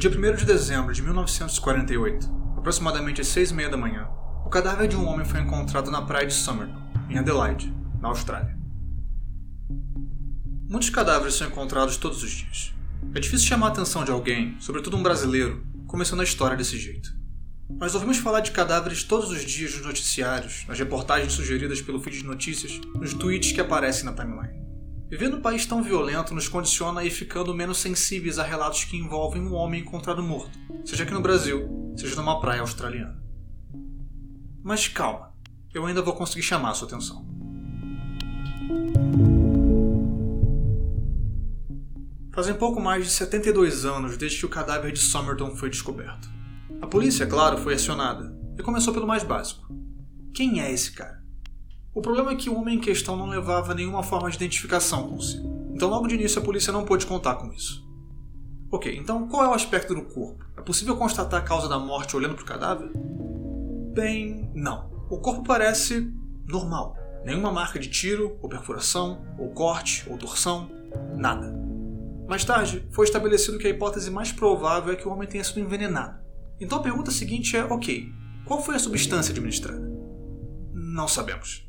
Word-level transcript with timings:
dia 0.00 0.08
1 0.10 0.34
de 0.34 0.46
dezembro 0.46 0.94
de 0.94 1.02
1948, 1.02 2.26
aproximadamente 2.56 3.20
às 3.20 3.26
6 3.26 3.50
e 3.50 3.54
meia 3.54 3.68
da 3.68 3.76
manhã, 3.76 4.08
o 4.46 4.48
cadáver 4.48 4.88
de 4.88 4.96
um 4.96 5.06
homem 5.06 5.26
foi 5.26 5.40
encontrado 5.40 5.90
na 5.90 6.00
praia 6.00 6.26
de 6.26 6.32
Somerton, 6.32 6.80
em 7.10 7.18
Adelaide, 7.18 7.70
na 8.00 8.08
Austrália. 8.08 8.56
Muitos 10.66 10.88
cadáveres 10.88 11.34
são 11.34 11.46
encontrados 11.46 11.98
todos 11.98 12.22
os 12.22 12.30
dias. 12.30 12.74
É 13.14 13.20
difícil 13.20 13.46
chamar 13.46 13.66
a 13.66 13.70
atenção 13.72 14.02
de 14.02 14.10
alguém, 14.10 14.56
sobretudo 14.58 14.96
um 14.96 15.02
brasileiro, 15.02 15.66
começando 15.86 16.20
a 16.20 16.24
história 16.24 16.56
desse 16.56 16.78
jeito. 16.78 17.14
Mas 17.78 17.94
ouvimos 17.94 18.16
falar 18.16 18.40
de 18.40 18.52
cadáveres 18.52 19.04
todos 19.04 19.30
os 19.30 19.44
dias 19.44 19.74
nos 19.74 19.84
noticiários, 19.84 20.64
nas 20.66 20.78
reportagens 20.78 21.34
sugeridas 21.34 21.82
pelo 21.82 22.00
feed 22.00 22.20
de 22.20 22.24
notícias, 22.24 22.80
nos 22.94 23.12
tweets 23.12 23.52
que 23.52 23.60
aparecem 23.60 24.06
na 24.06 24.14
timeline. 24.14 24.59
Viver 25.10 25.28
num 25.28 25.40
país 25.40 25.66
tão 25.66 25.82
violento 25.82 26.32
nos 26.32 26.46
condiciona 26.46 27.00
a 27.00 27.04
ir 27.04 27.10
ficando 27.10 27.52
menos 27.52 27.78
sensíveis 27.78 28.38
a 28.38 28.44
relatos 28.44 28.84
que 28.84 28.96
envolvem 28.96 29.42
um 29.42 29.54
homem 29.54 29.80
encontrado 29.80 30.22
morto, 30.22 30.56
seja 30.84 31.02
aqui 31.02 31.12
no 31.12 31.20
Brasil, 31.20 31.92
seja 31.96 32.14
numa 32.14 32.40
praia 32.40 32.60
australiana. 32.60 33.20
Mas 34.62 34.86
calma, 34.86 35.34
eu 35.74 35.84
ainda 35.84 36.00
vou 36.00 36.14
conseguir 36.14 36.42
chamar 36.42 36.70
a 36.70 36.74
sua 36.74 36.86
atenção. 36.86 37.26
Fazem 42.32 42.54
pouco 42.54 42.80
mais 42.80 43.04
de 43.04 43.10
72 43.10 43.84
anos 43.84 44.16
desde 44.16 44.38
que 44.38 44.46
o 44.46 44.48
cadáver 44.48 44.92
de 44.92 45.00
Somerton 45.00 45.56
foi 45.56 45.70
descoberto. 45.70 46.30
A 46.80 46.86
polícia, 46.86 47.26
claro, 47.26 47.58
foi 47.58 47.74
acionada 47.74 48.32
e 48.56 48.62
começou 48.62 48.94
pelo 48.94 49.08
mais 49.08 49.24
básico. 49.24 49.66
Quem 50.32 50.60
é 50.60 50.72
esse 50.72 50.92
cara? 50.92 51.19
O 51.92 52.00
problema 52.00 52.30
é 52.30 52.36
que 52.36 52.48
o 52.48 52.56
homem 52.56 52.76
em 52.76 52.80
questão 52.80 53.16
não 53.16 53.28
levava 53.28 53.74
nenhuma 53.74 54.02
forma 54.02 54.30
de 54.30 54.36
identificação 54.36 55.08
consigo. 55.08 55.72
Então, 55.74 55.88
logo 55.90 56.06
de 56.06 56.14
início, 56.14 56.40
a 56.40 56.44
polícia 56.44 56.72
não 56.72 56.84
pôde 56.84 57.04
contar 57.04 57.34
com 57.34 57.52
isso. 57.52 57.84
Ok, 58.70 58.96
então 58.96 59.26
qual 59.26 59.44
é 59.44 59.48
o 59.48 59.54
aspecto 59.54 59.92
do 59.92 60.02
corpo? 60.02 60.44
É 60.56 60.62
possível 60.62 60.96
constatar 60.96 61.40
a 61.40 61.44
causa 61.44 61.68
da 61.68 61.78
morte 61.78 62.16
olhando 62.16 62.36
para 62.36 62.44
o 62.44 62.46
cadáver? 62.46 62.88
Bem, 63.92 64.48
não. 64.54 64.88
O 65.10 65.18
corpo 65.18 65.42
parece 65.42 66.08
normal. 66.46 66.94
Nenhuma 67.24 67.50
marca 67.50 67.80
de 67.80 67.88
tiro, 67.88 68.38
ou 68.40 68.48
perfuração, 68.48 69.24
ou 69.36 69.50
corte, 69.50 70.08
ou 70.08 70.16
torção, 70.16 70.70
nada. 71.16 71.52
Mais 72.28 72.44
tarde, 72.44 72.86
foi 72.92 73.04
estabelecido 73.04 73.58
que 73.58 73.66
a 73.66 73.70
hipótese 73.70 74.08
mais 74.08 74.30
provável 74.30 74.92
é 74.92 74.96
que 74.96 75.08
o 75.08 75.10
homem 75.10 75.26
tenha 75.26 75.42
sido 75.42 75.58
envenenado. 75.58 76.20
Então 76.60 76.78
a 76.78 76.82
pergunta 76.82 77.10
seguinte 77.10 77.56
é: 77.56 77.64
ok, 77.64 78.12
qual 78.44 78.62
foi 78.62 78.76
a 78.76 78.78
substância 78.78 79.32
administrada? 79.32 79.89
Não 80.92 81.06
sabemos. 81.06 81.64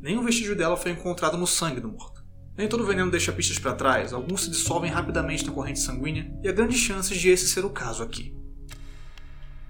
Nenhum 0.00 0.22
vestígio 0.22 0.54
dela 0.54 0.76
foi 0.76 0.92
encontrado 0.92 1.36
no 1.36 1.48
sangue 1.48 1.80
do 1.80 1.88
morto. 1.88 2.24
Nem 2.56 2.68
todo 2.68 2.86
veneno 2.86 3.10
deixa 3.10 3.32
pistas 3.32 3.58
para 3.58 3.74
trás, 3.74 4.12
alguns 4.12 4.44
se 4.44 4.50
dissolvem 4.50 4.88
rapidamente 4.88 5.44
na 5.44 5.52
corrente 5.52 5.80
sanguínea 5.80 6.32
e 6.44 6.48
há 6.48 6.52
grandes 6.52 6.78
chances 6.78 7.18
de 7.18 7.28
esse 7.28 7.48
ser 7.48 7.64
o 7.64 7.70
caso 7.70 8.04
aqui. 8.04 8.32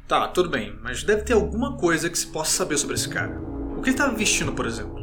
Tá, 0.06 0.28
tudo 0.28 0.50
bem, 0.50 0.78
mas 0.82 1.04
deve 1.04 1.22
ter 1.22 1.32
alguma 1.32 1.78
coisa 1.78 2.10
que 2.10 2.18
se 2.18 2.26
possa 2.26 2.54
saber 2.54 2.76
sobre 2.76 2.96
esse 2.96 3.08
cara. 3.08 3.40
O 3.78 3.80
que 3.80 3.88
ele 3.88 3.96
estava 3.96 4.14
vestindo, 4.14 4.52
por 4.52 4.66
exemplo? 4.66 5.00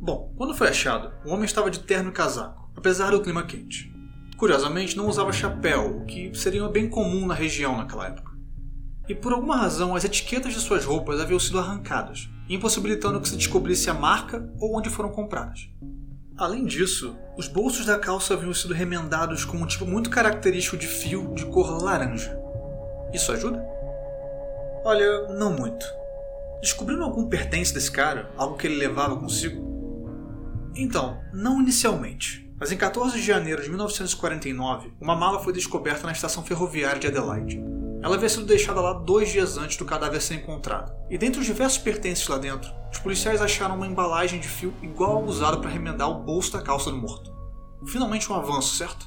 Bom, 0.00 0.32
quando 0.36 0.54
foi 0.54 0.68
achado, 0.68 1.12
o 1.24 1.32
homem 1.32 1.44
estava 1.44 1.72
de 1.72 1.80
terno 1.80 2.10
e 2.10 2.12
casaco, 2.12 2.70
apesar 2.76 3.10
do 3.10 3.20
clima 3.20 3.42
quente. 3.42 3.92
Curiosamente, 4.36 4.96
não 4.96 5.08
usava 5.08 5.32
chapéu, 5.32 6.02
o 6.02 6.06
que 6.06 6.32
seria 6.34 6.68
bem 6.68 6.88
comum 6.88 7.26
na 7.26 7.34
região 7.34 7.76
naquela 7.76 8.06
época 8.06 8.31
e 9.08 9.14
por 9.14 9.32
alguma 9.32 9.56
razão 9.56 9.94
as 9.94 10.04
etiquetas 10.04 10.54
de 10.54 10.60
suas 10.60 10.84
roupas 10.84 11.20
haviam 11.20 11.38
sido 11.38 11.58
arrancadas, 11.58 12.28
impossibilitando 12.48 13.20
que 13.20 13.28
se 13.28 13.36
descobrisse 13.36 13.90
a 13.90 13.94
marca 13.94 14.48
ou 14.58 14.76
onde 14.76 14.90
foram 14.90 15.10
compradas. 15.10 15.68
Além 16.36 16.64
disso, 16.64 17.16
os 17.36 17.46
bolsos 17.46 17.86
da 17.86 17.98
calça 17.98 18.34
haviam 18.34 18.54
sido 18.54 18.74
remendados 18.74 19.44
com 19.44 19.58
um 19.58 19.66
tipo 19.66 19.86
muito 19.86 20.10
característico 20.10 20.76
de 20.76 20.86
fio 20.86 21.32
de 21.34 21.44
cor 21.46 21.82
laranja. 21.82 22.38
Isso 23.12 23.30
ajuda? 23.32 23.62
Olha, 24.84 25.28
não 25.34 25.52
muito. 25.52 25.86
Descobriram 26.60 27.04
algum 27.04 27.28
pertence 27.28 27.74
desse 27.74 27.90
cara? 27.90 28.30
Algo 28.36 28.56
que 28.56 28.66
ele 28.66 28.76
levava 28.76 29.16
consigo? 29.16 29.72
Então, 30.74 31.20
não 31.32 31.60
inicialmente. 31.60 32.50
Mas 32.58 32.72
em 32.72 32.76
14 32.76 33.16
de 33.16 33.22
janeiro 33.22 33.62
de 33.62 33.68
1949, 33.68 34.92
uma 35.00 35.16
mala 35.16 35.40
foi 35.40 35.52
descoberta 35.52 36.06
na 36.06 36.12
estação 36.12 36.44
ferroviária 36.44 37.00
de 37.00 37.08
Adelaide. 37.08 37.71
Ela 38.02 38.16
havia 38.16 38.28
sido 38.28 38.44
deixada 38.44 38.80
lá 38.80 38.94
dois 38.94 39.30
dias 39.30 39.56
antes 39.56 39.76
do 39.76 39.84
cadáver 39.84 40.20
ser 40.20 40.34
encontrado. 40.34 40.92
E 41.08 41.16
dentre 41.16 41.40
os 41.40 41.46
diversos 41.46 41.78
pertences 41.78 42.26
lá 42.26 42.36
dentro, 42.36 42.68
os 42.92 42.98
policiais 42.98 43.40
acharam 43.40 43.76
uma 43.76 43.86
embalagem 43.86 44.40
de 44.40 44.48
fio 44.48 44.74
igual 44.82 45.18
ao 45.18 45.24
usado 45.24 45.60
para 45.60 45.70
remendar 45.70 46.10
o 46.10 46.20
bolso 46.20 46.52
da 46.52 46.60
calça 46.60 46.90
do 46.90 46.96
morto. 46.96 47.32
Finalmente 47.86 48.30
um 48.30 48.34
avanço, 48.34 48.74
certo? 48.74 49.06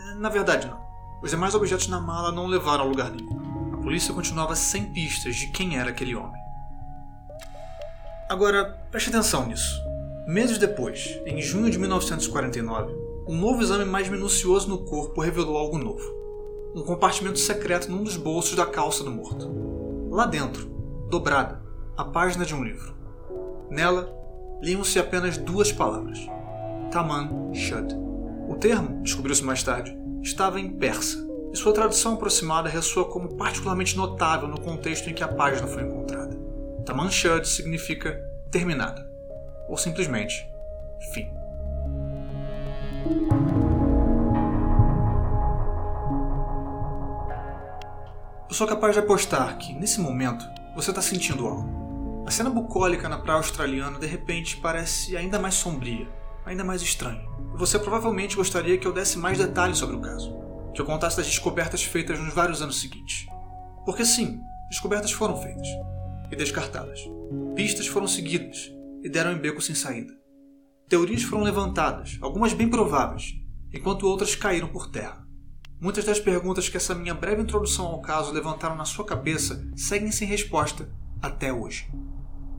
É, 0.00 0.14
na 0.14 0.28
verdade, 0.28 0.66
não. 0.66 0.84
Os 1.22 1.30
demais 1.30 1.54
objetos 1.54 1.86
na 1.86 2.00
mala 2.00 2.32
não 2.32 2.48
levaram 2.48 2.82
a 2.84 2.86
lugar 2.88 3.12
nenhum. 3.12 3.74
A 3.74 3.76
polícia 3.76 4.12
continuava 4.12 4.56
sem 4.56 4.92
pistas 4.92 5.36
de 5.36 5.46
quem 5.48 5.78
era 5.78 5.90
aquele 5.90 6.16
homem. 6.16 6.40
Agora, 8.28 8.64
preste 8.90 9.08
atenção 9.08 9.46
nisso. 9.46 9.80
Meses 10.26 10.58
depois, 10.58 11.20
em 11.26 11.40
junho 11.40 11.70
de 11.70 11.78
1949, 11.78 12.92
um 13.28 13.36
novo 13.36 13.62
exame 13.62 13.84
mais 13.84 14.08
minucioso 14.08 14.68
no 14.68 14.78
corpo 14.78 15.20
revelou 15.20 15.56
algo 15.56 15.78
novo 15.78 16.15
um 16.76 16.82
compartimento 16.82 17.38
secreto 17.38 17.90
num 17.90 18.04
dos 18.04 18.18
bolsos 18.18 18.54
da 18.54 18.66
calça 18.66 19.02
do 19.02 19.10
morto. 19.10 19.50
Lá 20.10 20.26
dentro, 20.26 20.66
dobrada, 21.08 21.62
a 21.96 22.04
página 22.04 22.44
de 22.44 22.54
um 22.54 22.62
livro. 22.62 22.94
Nela, 23.70 24.14
liam-se 24.62 24.98
apenas 24.98 25.38
duas 25.38 25.72
palavras: 25.72 26.18
Taman 26.90 27.54
Shud. 27.54 27.94
O 28.46 28.54
termo, 28.56 29.02
descobriu-se 29.02 29.42
mais 29.42 29.62
tarde, 29.62 29.96
estava 30.22 30.60
em 30.60 30.68
persa, 30.68 31.26
e 31.50 31.56
sua 31.56 31.72
tradução 31.72 32.14
aproximada 32.14 32.68
ressoa 32.68 33.06
como 33.06 33.36
particularmente 33.36 33.96
notável 33.96 34.46
no 34.46 34.60
contexto 34.60 35.08
em 35.08 35.14
que 35.14 35.24
a 35.24 35.28
página 35.28 35.66
foi 35.66 35.82
encontrada. 35.82 36.36
Taman 36.84 37.10
Shud 37.10 37.48
significa 37.48 38.22
terminada, 38.50 39.10
ou 39.66 39.78
simplesmente 39.78 40.46
fim. 41.14 41.26
Eu 48.48 48.54
sou 48.54 48.64
capaz 48.64 48.94
de 48.94 49.00
apostar 49.00 49.58
que, 49.58 49.72
nesse 49.72 50.00
momento, 50.00 50.48
você 50.72 50.90
está 50.90 51.02
sentindo 51.02 51.48
algo. 51.48 52.24
A 52.24 52.30
cena 52.30 52.48
bucólica 52.48 53.08
na 53.08 53.18
praia 53.18 53.38
australiana 53.38 53.98
de 53.98 54.06
repente 54.06 54.58
parece 54.58 55.16
ainda 55.16 55.36
mais 55.36 55.54
sombria, 55.54 56.08
ainda 56.44 56.62
mais 56.62 56.80
estranha. 56.80 57.26
E 57.52 57.58
você 57.58 57.76
provavelmente 57.76 58.36
gostaria 58.36 58.78
que 58.78 58.86
eu 58.86 58.92
desse 58.92 59.18
mais 59.18 59.36
detalhes 59.36 59.78
sobre 59.78 59.96
o 59.96 60.00
caso, 60.00 60.32
que 60.72 60.80
eu 60.80 60.86
contasse 60.86 61.16
das 61.16 61.26
descobertas 61.26 61.82
feitas 61.82 62.20
nos 62.20 62.32
vários 62.32 62.62
anos 62.62 62.80
seguintes. 62.80 63.26
Porque 63.84 64.04
sim, 64.04 64.40
descobertas 64.70 65.10
foram 65.10 65.36
feitas 65.36 65.66
e 66.30 66.36
descartadas. 66.36 67.00
Pistas 67.56 67.88
foram 67.88 68.06
seguidas 68.06 68.70
e 69.02 69.08
deram 69.08 69.32
em 69.32 69.38
beco 69.38 69.60
sem 69.60 69.74
saída. 69.74 70.14
Teorias 70.88 71.24
foram 71.24 71.42
levantadas, 71.42 72.16
algumas 72.22 72.52
bem 72.52 72.70
prováveis, 72.70 73.34
enquanto 73.74 74.06
outras 74.06 74.36
caíram 74.36 74.68
por 74.68 74.88
terra. 74.88 75.25
Muitas 75.78 76.06
das 76.06 76.18
perguntas 76.18 76.70
que 76.70 76.76
essa 76.78 76.94
minha 76.94 77.12
breve 77.12 77.42
introdução 77.42 77.84
ao 77.84 78.00
caso 78.00 78.32
levantaram 78.32 78.74
na 78.74 78.86
sua 78.86 79.04
cabeça 79.04 79.68
seguem 79.76 80.10
sem 80.10 80.26
resposta 80.26 80.88
até 81.20 81.52
hoje. 81.52 81.86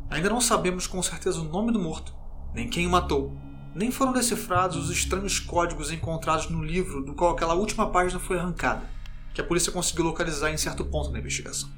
Ainda 0.07 0.29
não 0.29 0.39
sabemos 0.39 0.85
com 0.85 1.01
certeza 1.01 1.41
o 1.41 1.49
nome 1.49 1.71
do 1.71 1.79
morto, 1.79 2.13
nem 2.53 2.69
quem 2.69 2.85
o 2.85 2.91
matou, 2.91 3.35
nem 3.73 3.89
foram 3.89 4.13
decifrados 4.13 4.77
os 4.77 4.91
estranhos 4.91 5.39
códigos 5.39 5.91
encontrados 5.91 6.47
no 6.47 6.63
livro 6.63 7.03
do 7.03 7.15
qual 7.15 7.31
aquela 7.31 7.55
última 7.55 7.89
página 7.89 8.19
foi 8.19 8.37
arrancada, 8.37 8.87
que 9.33 9.41
a 9.41 9.43
polícia 9.43 9.71
conseguiu 9.71 10.05
localizar 10.05 10.51
em 10.51 10.57
certo 10.57 10.85
ponto 10.85 11.11
da 11.11 11.17
investigação. 11.17 11.69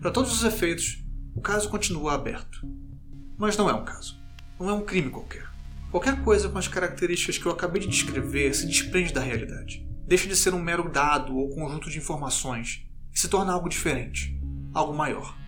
Para 0.00 0.10
todos 0.10 0.32
os 0.32 0.42
efeitos, 0.42 1.00
o 1.32 1.40
caso 1.40 1.68
continua 1.68 2.14
aberto. 2.14 2.66
Mas 3.38 3.56
não 3.56 3.70
é 3.70 3.72
um 3.72 3.84
caso. 3.84 4.20
Não 4.58 4.68
é 4.68 4.72
um 4.72 4.84
crime 4.84 5.10
qualquer. 5.10 5.48
Qualquer 5.92 6.22
coisa 6.24 6.48
com 6.48 6.58
as 6.58 6.68
características 6.68 7.38
que 7.38 7.46
eu 7.46 7.52
acabei 7.52 7.80
de 7.80 7.88
descrever 7.88 8.52
se 8.52 8.66
desprende 8.66 9.12
da 9.12 9.20
realidade 9.20 9.89
deixa 10.10 10.26
de 10.26 10.34
ser 10.34 10.52
um 10.52 10.60
mero 10.60 10.90
dado 10.90 11.36
ou 11.36 11.48
conjunto 11.50 11.88
de 11.88 11.96
informações 11.96 12.84
e 13.14 13.20
se 13.20 13.28
torna 13.28 13.52
algo 13.52 13.68
diferente, 13.68 14.36
algo 14.74 14.92
maior. 14.92 15.38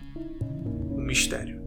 Um 0.95 1.01
mistério. 1.01 1.61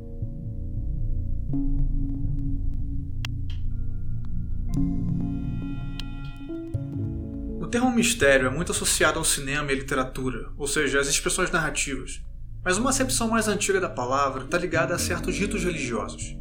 O 7.61 7.67
termo 7.67 7.91
mistério 7.91 8.47
é 8.47 8.51
muito 8.51 8.73
associado 8.73 9.19
ao 9.19 9.25
cinema 9.27 9.71
e 9.73 9.75
literatura, 9.75 10.51
ou 10.57 10.67
seja, 10.67 10.99
às 10.99 11.07
expressões 11.07 11.51
narrativas, 11.51 12.25
mas 12.65 12.79
uma 12.79 12.89
acepção 12.89 13.29
mais 13.29 13.47
antiga 13.47 13.79
da 13.79 13.91
palavra 13.91 14.45
está 14.45 14.57
ligada 14.57 14.95
a 14.95 14.99
certos 14.99 15.37
ritos 15.37 15.63
religiosos. 15.63 16.35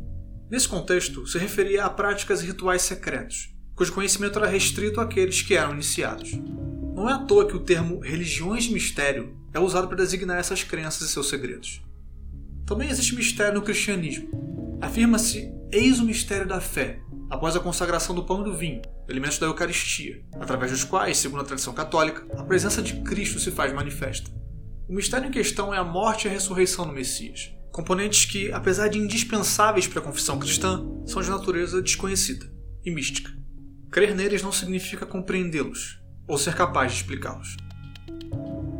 Nesse 0.49 0.69
contexto, 0.69 1.27
se 1.27 1.37
referia 1.37 1.83
a 1.83 1.89
práticas 1.89 2.41
e 2.41 2.45
rituais 2.45 2.83
secretos, 2.83 3.53
cujo 3.75 3.93
conhecimento 3.93 4.39
era 4.39 4.47
restrito 4.47 5.01
àqueles 5.01 5.41
que 5.41 5.55
eram 5.55 5.73
iniciados. 5.73 6.31
Não 6.95 7.09
é 7.09 7.13
à 7.13 7.19
toa 7.19 7.45
que 7.45 7.55
o 7.55 7.59
termo 7.59 7.99
religiões 7.99 8.63
de 8.63 8.73
mistério 8.73 9.35
é 9.53 9.59
usado 9.59 9.87
para 9.87 9.97
designar 9.97 10.37
essas 10.37 10.63
crenças 10.63 11.09
e 11.09 11.11
seus 11.11 11.27
segredos. 11.27 11.83
Também 12.65 12.89
existe 12.89 13.15
mistério 13.15 13.55
no 13.55 13.61
cristianismo. 13.61 14.77
Afirma-se 14.81 15.51
eis 15.71 15.99
o 15.99 16.05
mistério 16.05 16.47
da 16.47 16.61
fé, 16.61 16.99
após 17.29 17.55
a 17.55 17.59
consagração 17.59 18.15
do 18.15 18.23
pão 18.23 18.41
e 18.41 18.43
do 18.45 18.55
vinho, 18.55 18.81
elementos 19.09 19.37
da 19.37 19.45
Eucaristia, 19.45 20.23
através 20.39 20.71
dos 20.71 20.83
quais, 20.83 21.17
segundo 21.17 21.41
a 21.41 21.45
tradição 21.45 21.73
católica, 21.73 22.25
a 22.37 22.43
presença 22.43 22.81
de 22.81 23.01
Cristo 23.01 23.39
se 23.39 23.51
faz 23.51 23.73
manifesta. 23.73 24.31
O 24.87 24.93
mistério 24.93 25.27
em 25.27 25.31
questão 25.31 25.73
é 25.73 25.77
a 25.77 25.83
morte 25.83 26.25
e 26.25 26.29
a 26.29 26.31
ressurreição 26.31 26.87
do 26.87 26.93
Messias, 26.93 27.51
componentes 27.71 28.25
que, 28.25 28.51
apesar 28.51 28.87
de 28.87 28.99
indispensáveis 28.99 29.87
para 29.87 29.99
a 29.99 30.03
confissão 30.03 30.39
cristã, 30.39 30.85
são 31.05 31.21
de 31.21 31.29
natureza 31.29 31.81
desconhecida 31.81 32.45
e 32.85 32.91
mística. 32.91 33.31
Crer 33.91 34.13
neles 34.15 34.43
não 34.43 34.51
significa 34.51 35.05
compreendê-los 35.05 35.99
ou 36.27 36.37
ser 36.37 36.55
capaz 36.55 36.91
de 36.91 36.97
explicá-los. 36.97 37.57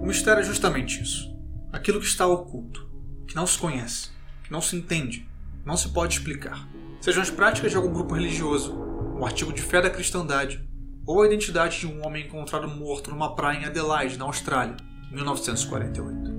O 0.02 0.06
mistério 0.06 0.42
é 0.42 0.44
justamente 0.44 1.02
isso: 1.02 1.36
aquilo 1.72 2.00
que 2.00 2.06
está 2.06 2.28
oculto, 2.28 2.90
que 3.28 3.36
não 3.36 3.48
se 3.48 3.58
conhece, 3.58 4.10
que 4.44 4.52
não 4.52 4.62
se 4.62 4.76
entende, 4.76 5.28
não 5.66 5.78
se 5.78 5.90
pode 5.90 6.18
explicar. 6.18 6.68
Sejam 7.02 7.22
as 7.22 7.30
práticas 7.30 7.72
de 7.72 7.78
algum 7.78 7.92
grupo 7.92 8.14
religioso, 8.14 8.74
um 8.74 9.26
artigo 9.26 9.54
de 9.54 9.62
fé 9.62 9.82
da 9.82 9.90
cristandade, 9.90 10.68
ou 11.06 11.22
a 11.22 11.28
identidade 11.28 11.80
de 11.80 11.88
um 11.88 12.06
homem 12.06 12.26
encontrado 12.26 12.68
morto 12.68 13.12
numa 13.12 13.36
praia 13.36 13.60
em 13.60 13.66
Adelaide, 13.66 14.18
na 14.18 14.26
Austrália, 14.26 14.76
em 15.12 15.16
1948. 15.16 16.32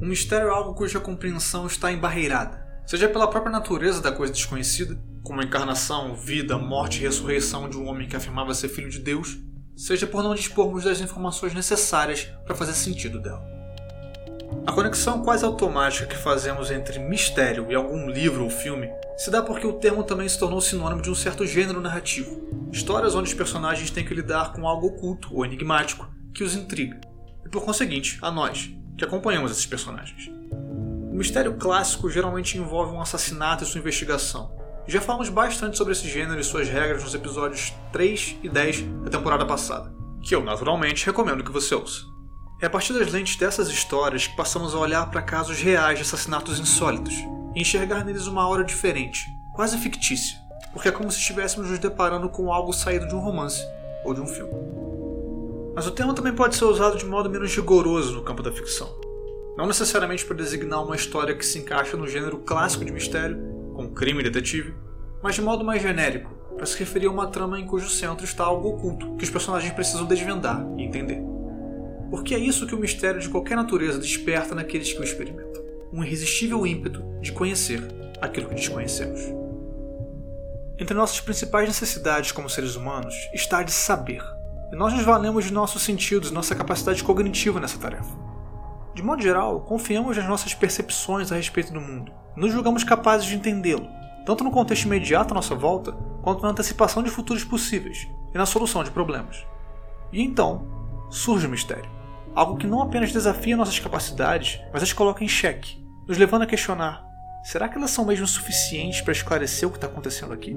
Um 0.00 0.06
mistério 0.06 0.48
é 0.48 0.50
algo 0.50 0.74
cuja 0.74 1.00
compreensão 1.00 1.66
está 1.66 1.90
embarreirada, 1.90 2.63
seja 2.86 3.08
pela 3.08 3.28
própria 3.28 3.52
natureza 3.52 4.00
da 4.00 4.12
coisa 4.12 4.32
desconhecida, 4.32 4.98
como 5.22 5.40
a 5.40 5.44
encarnação, 5.44 6.14
vida, 6.14 6.58
morte 6.58 6.98
e 6.98 7.02
ressurreição 7.02 7.68
de 7.68 7.76
um 7.76 7.88
homem 7.88 8.08
que 8.08 8.16
afirmava 8.16 8.54
ser 8.54 8.68
filho 8.68 8.90
de 8.90 8.98
Deus, 8.98 9.38
seja 9.76 10.06
por 10.06 10.22
não 10.22 10.34
dispormos 10.34 10.84
das 10.84 11.00
informações 11.00 11.54
necessárias 11.54 12.28
para 12.44 12.54
fazer 12.54 12.74
sentido 12.74 13.20
dela. 13.20 13.42
A 14.66 14.72
conexão 14.72 15.22
quase 15.22 15.44
automática 15.44 16.06
que 16.06 16.16
fazemos 16.16 16.70
entre 16.70 16.98
mistério 16.98 17.66
e 17.70 17.74
algum 17.74 18.08
livro 18.08 18.44
ou 18.44 18.50
filme 18.50 18.88
se 19.16 19.30
dá 19.30 19.42
porque 19.42 19.66
o 19.66 19.74
termo 19.74 20.04
também 20.04 20.28
se 20.28 20.38
tornou 20.38 20.60
sinônimo 20.60 21.02
de 21.02 21.10
um 21.10 21.14
certo 21.14 21.46
gênero 21.46 21.80
narrativo. 21.80 22.68
Histórias 22.72 23.14
onde 23.14 23.28
os 23.28 23.34
personagens 23.34 23.90
têm 23.90 24.04
que 24.04 24.14
lidar 24.14 24.52
com 24.52 24.66
algo 24.66 24.86
oculto 24.86 25.34
ou 25.34 25.44
enigmático 25.44 26.08
que 26.32 26.42
os 26.42 26.54
intriga, 26.54 27.00
e 27.44 27.48
por 27.48 27.64
conseguinte, 27.64 28.18
a 28.20 28.30
nós, 28.30 28.70
que 28.96 29.04
acompanhamos 29.04 29.50
esses 29.50 29.66
personagens. 29.66 30.30
O 31.14 31.16
mistério 31.16 31.54
clássico 31.54 32.10
geralmente 32.10 32.58
envolve 32.58 32.92
um 32.92 33.00
assassinato 33.00 33.62
e 33.62 33.66
sua 33.68 33.78
investigação. 33.78 34.50
Já 34.84 35.00
falamos 35.00 35.28
bastante 35.28 35.76
sobre 35.76 35.92
esse 35.92 36.08
gênero 36.08 36.40
e 36.40 36.44
suas 36.44 36.68
regras 36.68 37.04
nos 37.04 37.14
episódios 37.14 37.72
3 37.92 38.38
e 38.42 38.48
10 38.48 38.82
da 39.04 39.10
temporada 39.10 39.46
passada, 39.46 39.94
que 40.20 40.34
eu 40.34 40.42
naturalmente 40.42 41.06
recomendo 41.06 41.44
que 41.44 41.52
você 41.52 41.72
ouça. 41.72 42.00
É 42.60 42.66
a 42.66 42.70
partir 42.70 42.94
das 42.94 43.12
lentes 43.12 43.36
dessas 43.36 43.68
histórias 43.68 44.26
que 44.26 44.34
passamos 44.34 44.74
a 44.74 44.78
olhar 44.78 45.08
para 45.08 45.22
casos 45.22 45.60
reais 45.60 46.00
de 46.00 46.02
assassinatos 46.02 46.58
insólitos 46.58 47.14
e 47.54 47.60
enxergar 47.60 48.04
neles 48.04 48.26
uma 48.26 48.42
aura 48.42 48.64
diferente, 48.64 49.24
quase 49.54 49.78
fictícia, 49.78 50.36
porque 50.72 50.88
é 50.88 50.92
como 50.92 51.12
se 51.12 51.20
estivéssemos 51.20 51.70
nos 51.70 51.78
deparando 51.78 52.28
com 52.28 52.52
algo 52.52 52.72
saído 52.72 53.06
de 53.06 53.14
um 53.14 53.20
romance 53.20 53.62
ou 54.04 54.14
de 54.14 54.20
um 54.20 54.26
filme. 54.26 54.52
Mas 55.76 55.86
o 55.86 55.92
termo 55.92 56.12
também 56.12 56.34
pode 56.34 56.56
ser 56.56 56.64
usado 56.64 56.98
de 56.98 57.04
modo 57.04 57.30
menos 57.30 57.54
rigoroso 57.54 58.14
no 58.14 58.24
campo 58.24 58.42
da 58.42 58.50
ficção. 58.50 59.03
Não 59.56 59.66
necessariamente 59.66 60.24
para 60.24 60.36
designar 60.36 60.84
uma 60.84 60.96
história 60.96 61.34
que 61.34 61.44
se 61.44 61.58
encaixa 61.58 61.96
no 61.96 62.08
gênero 62.08 62.38
clássico 62.38 62.84
de 62.84 62.92
mistério, 62.92 63.38
com 63.74 63.88
crime 63.88 64.20
e 64.20 64.24
detetive, 64.24 64.74
mas 65.22 65.34
de 65.34 65.42
modo 65.42 65.64
mais 65.64 65.82
genérico, 65.82 66.30
para 66.56 66.66
se 66.66 66.78
referir 66.78 67.06
a 67.06 67.10
uma 67.10 67.28
trama 67.28 67.58
em 67.58 67.66
cujo 67.66 67.88
centro 67.88 68.24
está 68.24 68.44
algo 68.44 68.68
oculto 68.68 69.16
que 69.16 69.24
os 69.24 69.30
personagens 69.30 69.72
precisam 69.72 70.06
desvendar 70.06 70.64
e 70.76 70.82
entender 70.82 71.34
porque 72.14 72.32
é 72.32 72.38
isso 72.38 72.64
que 72.64 72.76
o 72.76 72.78
mistério 72.78 73.20
de 73.20 73.28
qualquer 73.28 73.56
natureza 73.56 73.98
desperta 73.98 74.54
naqueles 74.54 74.92
que 74.92 75.00
o 75.00 75.02
experimentam 75.02 75.64
um 75.92 76.04
irresistível 76.04 76.64
ímpeto 76.64 77.02
de 77.20 77.32
conhecer 77.32 77.82
aquilo 78.20 78.48
que 78.48 78.54
desconhecemos. 78.54 79.20
Entre 80.78 80.94
nossas 80.94 81.20
principais 81.20 81.66
necessidades 81.66 82.30
como 82.30 82.48
seres 82.48 82.76
humanos 82.76 83.14
está 83.34 83.58
a 83.58 83.62
de 83.64 83.72
saber, 83.72 84.22
e 84.72 84.76
nós 84.76 84.92
nos 84.92 85.04
valemos 85.04 85.44
de 85.44 85.52
nossos 85.52 85.82
sentidos 85.82 86.30
e 86.30 86.32
nossa 86.32 86.54
capacidade 86.54 87.02
cognitiva 87.02 87.58
nessa 87.58 87.78
tarefa. 87.78 88.23
De 88.94 89.02
modo 89.02 89.22
geral, 89.22 89.60
confiamos 89.60 90.16
nas 90.16 90.26
nossas 90.26 90.54
percepções 90.54 91.32
a 91.32 91.36
respeito 91.36 91.72
do 91.72 91.80
mundo, 91.80 92.12
nos 92.36 92.52
julgamos 92.52 92.84
capazes 92.84 93.26
de 93.26 93.34
entendê-lo, 93.34 93.88
tanto 94.24 94.44
no 94.44 94.50
contexto 94.50 94.84
imediato 94.84 95.32
à 95.32 95.34
nossa 95.34 95.54
volta, 95.54 95.92
quanto 96.22 96.42
na 96.42 96.50
antecipação 96.50 97.02
de 97.02 97.10
futuros 97.10 97.44
possíveis 97.44 98.08
e 98.32 98.38
na 98.38 98.46
solução 98.46 98.82
de 98.84 98.90
problemas. 98.90 99.44
E 100.12 100.22
então 100.22 100.66
surge 101.10 101.46
o 101.46 101.50
mistério 101.50 101.94
algo 102.34 102.56
que 102.56 102.66
não 102.66 102.82
apenas 102.82 103.12
desafia 103.12 103.56
nossas 103.56 103.78
capacidades, 103.78 104.60
mas 104.72 104.82
as 104.82 104.92
coloca 104.92 105.22
em 105.22 105.28
xeque, 105.28 105.82
nos 106.06 106.18
levando 106.18 106.42
a 106.42 106.46
questionar: 106.46 107.04
será 107.44 107.68
que 107.68 107.78
elas 107.78 107.90
são 107.90 108.04
mesmo 108.04 108.26
suficientes 108.26 109.00
para 109.00 109.12
esclarecer 109.12 109.68
o 109.68 109.70
que 109.70 109.78
está 109.78 109.86
acontecendo 109.86 110.32
aqui? 110.32 110.56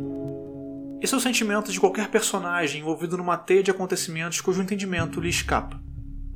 Esse 1.00 1.14
é 1.14 1.18
o 1.18 1.22
sentimento 1.22 1.72
de 1.72 1.80
qualquer 1.80 2.08
personagem 2.08 2.82
envolvido 2.82 3.18
numa 3.18 3.38
teia 3.38 3.62
de 3.62 3.70
acontecimentos 3.70 4.42
cujo 4.42 4.62
entendimento 4.62 5.22
lhe 5.22 5.30
escapa. 5.30 5.80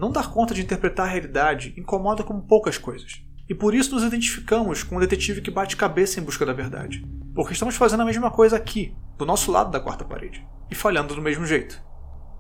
Não 0.01 0.12
dar 0.12 0.31
conta 0.31 0.51
de 0.56 0.63
interpretar 0.63 1.06
a 1.06 1.09
realidade 1.12 1.75
incomoda 1.77 2.24
como 2.24 2.42
poucas 2.42 2.75
coisas. 2.75 3.21
E 3.48 3.53
por 3.53 3.75
isso 3.75 3.94
nos 3.94 4.03
identificamos 4.03 4.81
com 4.81 4.95
um 4.95 5.00
detetive 5.00 5.42
que 5.42 5.51
bate 5.51 5.77
cabeça 5.77 6.19
em 6.19 6.24
busca 6.24 6.44
da 6.44 6.53
verdade. 6.53 7.06
Porque 7.36 7.53
estamos 7.53 7.75
fazendo 7.75 8.01
a 8.01 8.06
mesma 8.06 8.31
coisa 8.31 8.57
aqui, 8.57 8.95
do 9.15 9.27
nosso 9.27 9.51
lado 9.51 9.69
da 9.69 9.80
quarta 9.80 10.03
parede, 10.03 10.44
e 10.71 10.74
falhando 10.74 11.13
do 11.13 11.21
mesmo 11.21 11.45
jeito. 11.45 11.80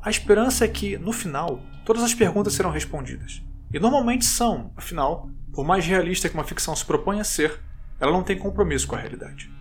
A 0.01 0.09
esperança 0.09 0.65
é 0.65 0.67
que, 0.67 0.97
no 0.97 1.13
final, 1.13 1.61
todas 1.85 2.01
as 2.01 2.15
perguntas 2.15 2.53
serão 2.53 2.71
respondidas. 2.71 3.43
E 3.71 3.79
normalmente 3.79 4.25
são, 4.25 4.73
afinal, 4.75 5.29
por 5.53 5.63
mais 5.63 5.85
realista 5.85 6.27
que 6.27 6.33
uma 6.33 6.43
ficção 6.43 6.75
se 6.75 6.83
propõe 6.83 7.19
a 7.19 7.23
ser, 7.23 7.59
ela 7.99 8.11
não 8.11 8.23
tem 8.23 8.39
compromisso 8.39 8.87
com 8.87 8.95
a 8.95 8.99
realidade. 8.99 9.53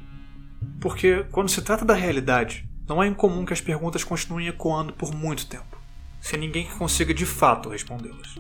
Porque, 0.81 1.27
quando 1.31 1.51
se 1.51 1.61
trata 1.61 1.85
da 1.85 1.93
realidade, 1.93 2.67
não 2.89 3.03
é 3.03 3.07
incomum 3.07 3.45
que 3.45 3.53
as 3.53 3.61
perguntas 3.61 4.03
continuem 4.03 4.49
ecoando 4.49 4.95
por 4.95 5.15
muito 5.15 5.47
tempo, 5.47 5.70
sem 6.21 6.39
ninguém 6.39 6.67
que 6.67 6.77
consiga 6.77 7.15
de 7.15 7.27
fato 7.27 7.71
respondê-las. 7.71 8.35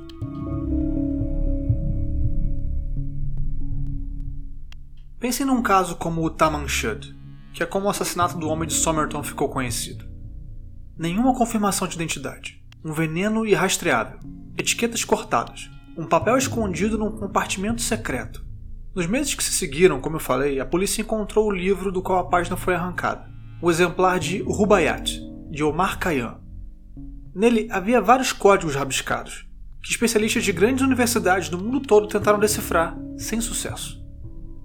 Pense 5.18 5.44
num 5.44 5.62
caso 5.62 5.96
como 5.96 6.24
o 6.24 6.30
Taman 6.30 6.66
Shud, 6.68 7.14
que 7.52 7.62
é 7.62 7.66
como 7.66 7.86
o 7.86 7.90
assassinato 7.90 8.38
do 8.38 8.48
homem 8.48 8.68
de 8.68 8.74
Somerton 8.74 9.22
ficou 9.22 9.48
conhecido 9.48 10.10
nenhuma 11.00 11.34
confirmação 11.34 11.88
de 11.88 11.94
identidade, 11.94 12.62
um 12.84 12.92
veneno 12.92 13.46
irrastreável, 13.46 14.18
etiquetas 14.58 15.02
cortadas, 15.02 15.70
um 15.96 16.06
papel 16.06 16.36
escondido 16.36 16.98
num 16.98 17.10
compartimento 17.10 17.80
secreto. 17.80 18.44
Nos 18.94 19.06
meses 19.06 19.32
que 19.32 19.42
se 19.42 19.50
seguiram, 19.50 19.98
como 19.98 20.16
eu 20.16 20.20
falei, 20.20 20.60
a 20.60 20.66
polícia 20.66 21.00
encontrou 21.00 21.46
o 21.46 21.50
livro 21.50 21.90
do 21.90 22.02
qual 22.02 22.18
a 22.18 22.28
página 22.28 22.54
foi 22.54 22.74
arrancada, 22.74 23.30
o 23.62 23.70
exemplar 23.70 24.18
de 24.18 24.42
Rubaiyat, 24.42 25.22
de 25.50 25.64
Omar 25.64 25.98
Khayyam. 25.98 26.38
Nele 27.34 27.68
havia 27.70 28.00
vários 28.00 28.32
códigos 28.32 28.74
rabiscados, 28.74 29.46
que 29.82 29.90
especialistas 29.90 30.42
de 30.42 30.52
grandes 30.52 30.82
universidades 30.82 31.48
do 31.48 31.58
mundo 31.58 31.80
todo 31.80 32.08
tentaram 32.08 32.40
decifrar, 32.40 32.98
sem 33.16 33.40
sucesso. 33.40 34.04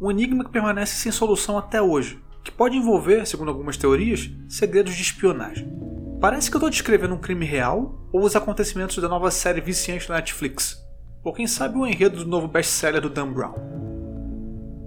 Um 0.02 0.10
enigma 0.10 0.44
que 0.44 0.52
permanece 0.52 0.96
sem 0.96 1.12
solução 1.12 1.58
até 1.58 1.82
hoje, 1.82 2.20
que 2.44 2.52
pode 2.52 2.76
envolver, 2.76 3.26
segundo 3.28 3.50
algumas 3.50 3.78
teorias, 3.78 4.32
segredos 4.50 4.96
de 4.96 5.02
espionagem. 5.04 5.72
Parece 6.20 6.50
que 6.50 6.56
eu 6.56 6.60
estou 6.60 6.70
descrevendo 6.70 7.14
um 7.14 7.20
crime 7.20 7.46
real 7.46 8.10
ou 8.12 8.24
os 8.24 8.36
acontecimentos 8.36 8.98
da 8.98 9.08
nova 9.08 9.30
série 9.30 9.62
viciante 9.62 10.08
da 10.08 10.16
Netflix, 10.16 10.76
ou 11.24 11.34
quem 11.34 11.46
sabe 11.46 11.78
o 11.78 11.86
enredo 11.86 12.24
do 12.24 12.30
novo 12.30 12.48
best-seller 12.48 13.02
do 13.02 13.10
Dan 13.10 13.32
Brown. 13.32 13.54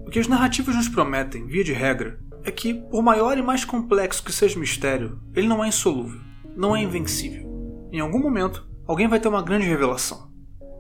O 0.05 0.11
que 0.11 0.19
as 0.19 0.27
narrativas 0.27 0.75
nos 0.75 0.89
prometem, 0.89 1.47
via 1.47 1.63
de 1.63 1.73
regra, 1.73 2.19
é 2.43 2.51
que, 2.51 2.75
por 2.75 3.03
maior 3.03 3.39
e 3.39 3.43
mais 3.43 3.65
complexo 3.65 4.23
que 4.25 4.33
seja 4.33 4.57
o 4.57 4.61
mistério, 4.61 5.21
ele 5.35 5.47
não 5.47 5.63
é 5.63 5.69
insolúvel, 5.69 6.21
não 6.57 6.75
é 6.75 6.83
invencível. 6.83 7.48
Em 7.91 8.01
algum 8.01 8.19
momento, 8.19 8.69
alguém 8.87 9.09
vai 9.09 9.19
ter 9.19 9.29
uma 9.29 9.43
grande 9.43 9.67
revelação. 9.67 10.29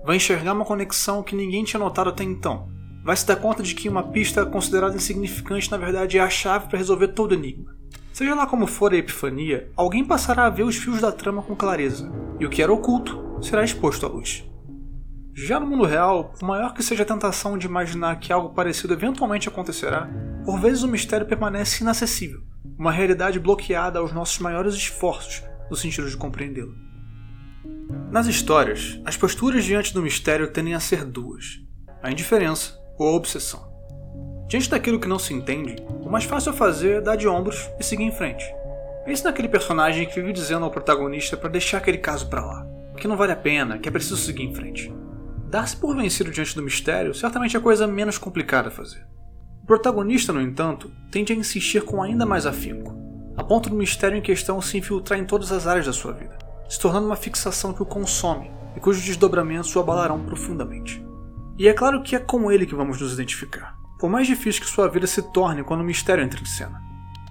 Vai 0.05 0.17
enxergar 0.17 0.53
uma 0.53 0.65
conexão 0.65 1.23
que 1.23 1.35
ninguém 1.35 1.65
tinha 1.65 1.81
notado 1.81 2.11
até 2.11 2.23
então. 2.23 2.69
Vai 3.03 3.17
se 3.17 3.27
dar 3.27 3.37
conta 3.37 3.63
de 3.63 3.75
que 3.75 3.89
uma 3.89 4.03
pista 4.03 4.45
considerada 4.45 4.95
insignificante 4.95 5.71
na 5.71 5.79
verdade 5.79 6.19
é 6.19 6.21
a 6.21 6.29
chave 6.29 6.69
para 6.69 6.77
resolver 6.77 7.09
todo 7.09 7.35
enigma. 7.35 7.75
Seja 8.13 8.35
lá 8.35 8.47
como 8.47 8.67
for 8.67 8.93
a 8.93 8.97
epifania, 8.97 9.71
alguém 9.75 10.05
passará 10.05 10.45
a 10.45 10.51
ver 10.51 10.65
os 10.65 10.77
fios 10.77 11.01
da 11.01 11.11
trama 11.11 11.43
com 11.43 11.57
clareza, 11.57 12.13
e 12.39 12.45
o 12.45 12.51
que 12.51 12.63
era 12.63 12.73
oculto 12.73 13.39
será 13.41 13.65
exposto 13.65 14.05
à 14.05 14.09
luz. 14.09 14.45
Já 15.35 15.59
no 15.59 15.67
mundo 15.67 15.85
real, 15.85 16.25
por 16.25 16.45
maior 16.47 16.75
que 16.75 16.83
seja 16.83 17.05
a 17.05 17.07
tentação 17.07 17.57
de 17.57 17.67
imaginar 17.67 18.19
que 18.19 18.33
algo 18.33 18.51
parecido 18.51 18.93
eventualmente 18.93 19.49
acontecerá, 19.49 20.11
por 20.45 20.61
vezes 20.61 20.83
o 20.83 20.89
mistério 20.89 21.27
permanece 21.27 21.83
inacessível, 21.83 22.41
uma 22.79 22.93
realidade 22.93 23.39
bloqueada 23.39 23.99
aos 23.99 24.13
nossos 24.13 24.39
maiores 24.41 24.75
esforços 24.75 25.43
no 25.71 25.77
sentido 25.77 26.11
de 26.11 26.17
compreendê-lo. 26.17 26.88
Nas 28.11 28.27
histórias, 28.27 29.01
as 29.05 29.17
posturas 29.17 29.65
diante 29.65 29.95
do 29.95 30.03
mistério 30.03 30.51
tendem 30.53 30.75
a 30.75 30.81
ser 30.81 31.05
duas: 31.05 31.61
a 32.03 32.11
indiferença 32.11 32.79
ou 32.99 33.09
a 33.09 33.13
obsessão. 33.13 33.69
Diante 34.49 34.71
daquilo 34.71 34.99
que 34.99 35.09
não 35.09 35.19
se 35.19 35.35
entende, 35.35 35.77
o 36.03 36.11
mais 36.11 36.25
fácil 36.25 36.53
a 36.53 36.55
fazer 36.55 36.97
é 36.97 37.01
dar 37.01 37.17
de 37.17 37.29
ombros 37.29 37.71
e 37.79 37.85
seguir 37.85 38.05
em 38.05 38.13
frente. 38.13 38.45
Pense 39.05 39.25
naquele 39.25 39.49
personagem 39.49 40.07
que 40.07 40.21
vive 40.21 40.33
dizendo 40.33 40.65
ao 40.65 40.71
protagonista 40.71 41.37
para 41.37 41.51
deixar 41.51 41.79
aquele 41.79 41.99
caso 41.99 42.29
para 42.29 42.45
lá, 42.45 42.67
que 42.97 43.09
não 43.09 43.17
vale 43.17 43.33
a 43.33 43.37
pena, 43.37 43.79
que 43.79 43.89
é 43.89 43.93
preciso 43.93 44.17
seguir 44.17 44.45
em 44.45 44.55
frente. 44.55 44.93
Dar-se 45.51 45.77
por 45.77 45.97
vencido 45.97 46.31
diante 46.31 46.55
do 46.55 46.63
mistério 46.63 47.15
certamente 47.15 47.57
é 47.57 47.59
a 47.59 47.63
coisa 47.63 47.87
menos 47.87 48.19
complicada 48.19 48.69
a 48.69 48.71
fazer. 48.71 49.07
O 49.63 49.67
protagonista, 49.67 50.33
no 50.33 50.41
entanto, 50.41 50.91
tende 51.11 51.33
a 51.33 51.37
insistir 51.37 51.83
com 51.83 52.03
ainda 52.03 52.27
mais 52.27 52.47
afinco, 52.47 52.95
a 53.37 53.45
ponto 53.45 53.71
do 53.71 53.77
mistério 53.77 54.17
em 54.17 54.23
questão 54.23 54.61
se 54.61 54.77
infiltrar 54.77 55.19
em 55.19 55.25
todas 55.25 55.53
as 55.53 55.67
áreas 55.67 55.87
da 55.87 55.93
sua 55.93 56.13
vida, 56.13 56.39
se 56.69 56.79
tornando 56.79 57.07
uma 57.07 57.17
fixação 57.17 57.73
que 57.73 57.83
o 57.83 57.87
consome 57.87 58.51
e 58.77 58.81
cujos 58.81 59.03
desdobramentos 59.03 59.75
o 59.75 59.81
abalarão 59.81 60.25
profundamente. 60.25 61.05
E 61.57 61.67
é 61.67 61.73
claro 61.73 62.03
que 62.03 62.15
é 62.15 62.19
com 62.19 62.53
ele 62.53 62.67
que 62.67 62.75
vamos 62.75 63.01
nos 63.01 63.13
identificar, 63.13 63.77
por 63.99 64.09
mais 64.09 64.27
difícil 64.27 64.63
que 64.63 64.69
sua 64.69 64.89
vida 64.89 65.07
se 65.07 65.23
torne 65.23 65.65
quando 65.65 65.81
o 65.81 65.85
mistério 65.85 66.23
entra 66.23 66.41
em 66.41 66.45
cena. 66.45 66.81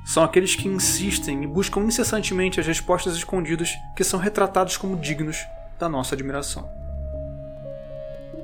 São 0.06 0.24
aqueles 0.24 0.56
que 0.56 0.68
insistem 0.68 1.44
e 1.44 1.48
buscam 1.48 1.82
incessantemente 1.82 2.60
as 2.60 2.66
respostas 2.66 3.16
escondidas 3.16 3.70
que 3.96 4.04
são 4.04 4.20
retratados 4.20 4.78
como 4.78 4.98
dignos 4.98 5.38
da 5.80 5.88
nossa 5.88 6.16
admiração. 6.16 6.70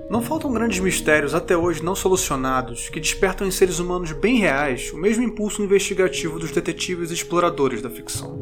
Não 0.10 0.22
faltam 0.22 0.54
grandes 0.54 0.80
mistérios 0.80 1.34
até 1.34 1.58
hoje 1.58 1.82
não 1.82 1.96
solucionados 1.96 2.90
que 2.90 3.00
despertam 3.00 3.48
em 3.48 3.52
seres 3.52 3.80
humanos 3.80 4.12
bem 4.12 4.38
reais 4.38 4.92
o 4.94 4.98
mesmo 4.98 5.24
impulso 5.24 5.64
investigativo 5.64 6.38
dos 6.38 6.52
detetives 6.52 7.10
e 7.10 7.14
exploradores 7.14 7.82
da 7.82 7.90
ficção. 7.90 8.38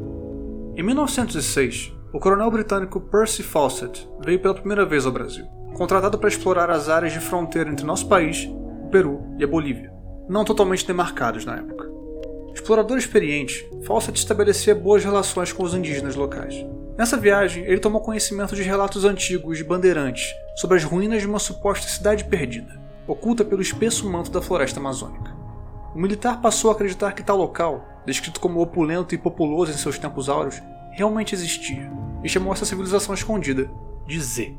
Em 0.76 0.84
1906, 0.84 1.94
o 2.14 2.20
coronel 2.20 2.52
britânico 2.52 3.00
Percy 3.00 3.42
Fawcett 3.42 4.08
veio 4.24 4.40
pela 4.40 4.54
primeira 4.54 4.86
vez 4.86 5.06
ao 5.06 5.12
Brasil, 5.12 5.46
contratado 5.74 6.18
para 6.18 6.28
explorar 6.28 6.70
as 6.70 6.90
áreas 6.90 7.14
de 7.14 7.20
fronteira 7.20 7.70
entre 7.70 7.86
nosso 7.86 8.08
país, 8.08 8.50
o 8.84 8.90
Peru 8.90 9.22
e 9.38 9.44
a 9.44 9.48
Bolívia, 9.48 9.94
não 10.28 10.44
totalmente 10.44 10.86
demarcados 10.86 11.46
na 11.46 11.56
época. 11.56 11.90
Explorador 12.54 12.98
experiente, 12.98 13.66
Fawcett 13.86 14.20
estabelecia 14.20 14.76
boas 14.76 15.06
relações 15.06 15.54
com 15.54 15.64
os 15.64 15.74
indígenas 15.74 16.18
locais. 16.18 16.66
Nessa 16.98 17.16
viagem, 17.16 17.64
ele 17.64 17.80
tomou 17.80 18.02
conhecimento 18.02 18.56
de 18.56 18.62
relatos 18.62 19.06
antigos 19.06 19.58
de 19.58 19.64
bandeirantes 19.64 20.34
sobre 20.58 20.78
as 20.78 20.84
ruínas 20.84 21.22
de 21.22 21.28
uma 21.28 21.40
suposta 21.40 21.88
cidade 21.88 22.26
perdida, 22.26 22.80
oculta 23.08 23.46
pelo 23.46 23.62
espesso 23.62 24.10
manto 24.10 24.30
da 24.30 24.42
floresta 24.42 24.82
amazônica. 24.82 25.34
O 25.96 26.00
militar 26.00 26.42
passou 26.42 26.70
a 26.70 26.74
acreditar 26.74 27.14
que 27.14 27.24
tal 27.24 27.38
local, 27.38 27.86
descrito 28.06 28.40
como 28.42 28.62
opulento 28.62 29.16
e 29.16 29.18
populoso 29.18 29.72
em 29.72 29.76
seus 29.76 29.98
tempos 29.98 30.28
áureos, 30.28 30.62
realmente 30.92 31.34
existia, 31.34 31.92
e 32.24 32.30
chamou 32.30 32.54
essa 32.54 32.66
civilização 32.66 33.14
escondida 33.14 33.72
de 34.06 34.20
Z. 34.20 34.58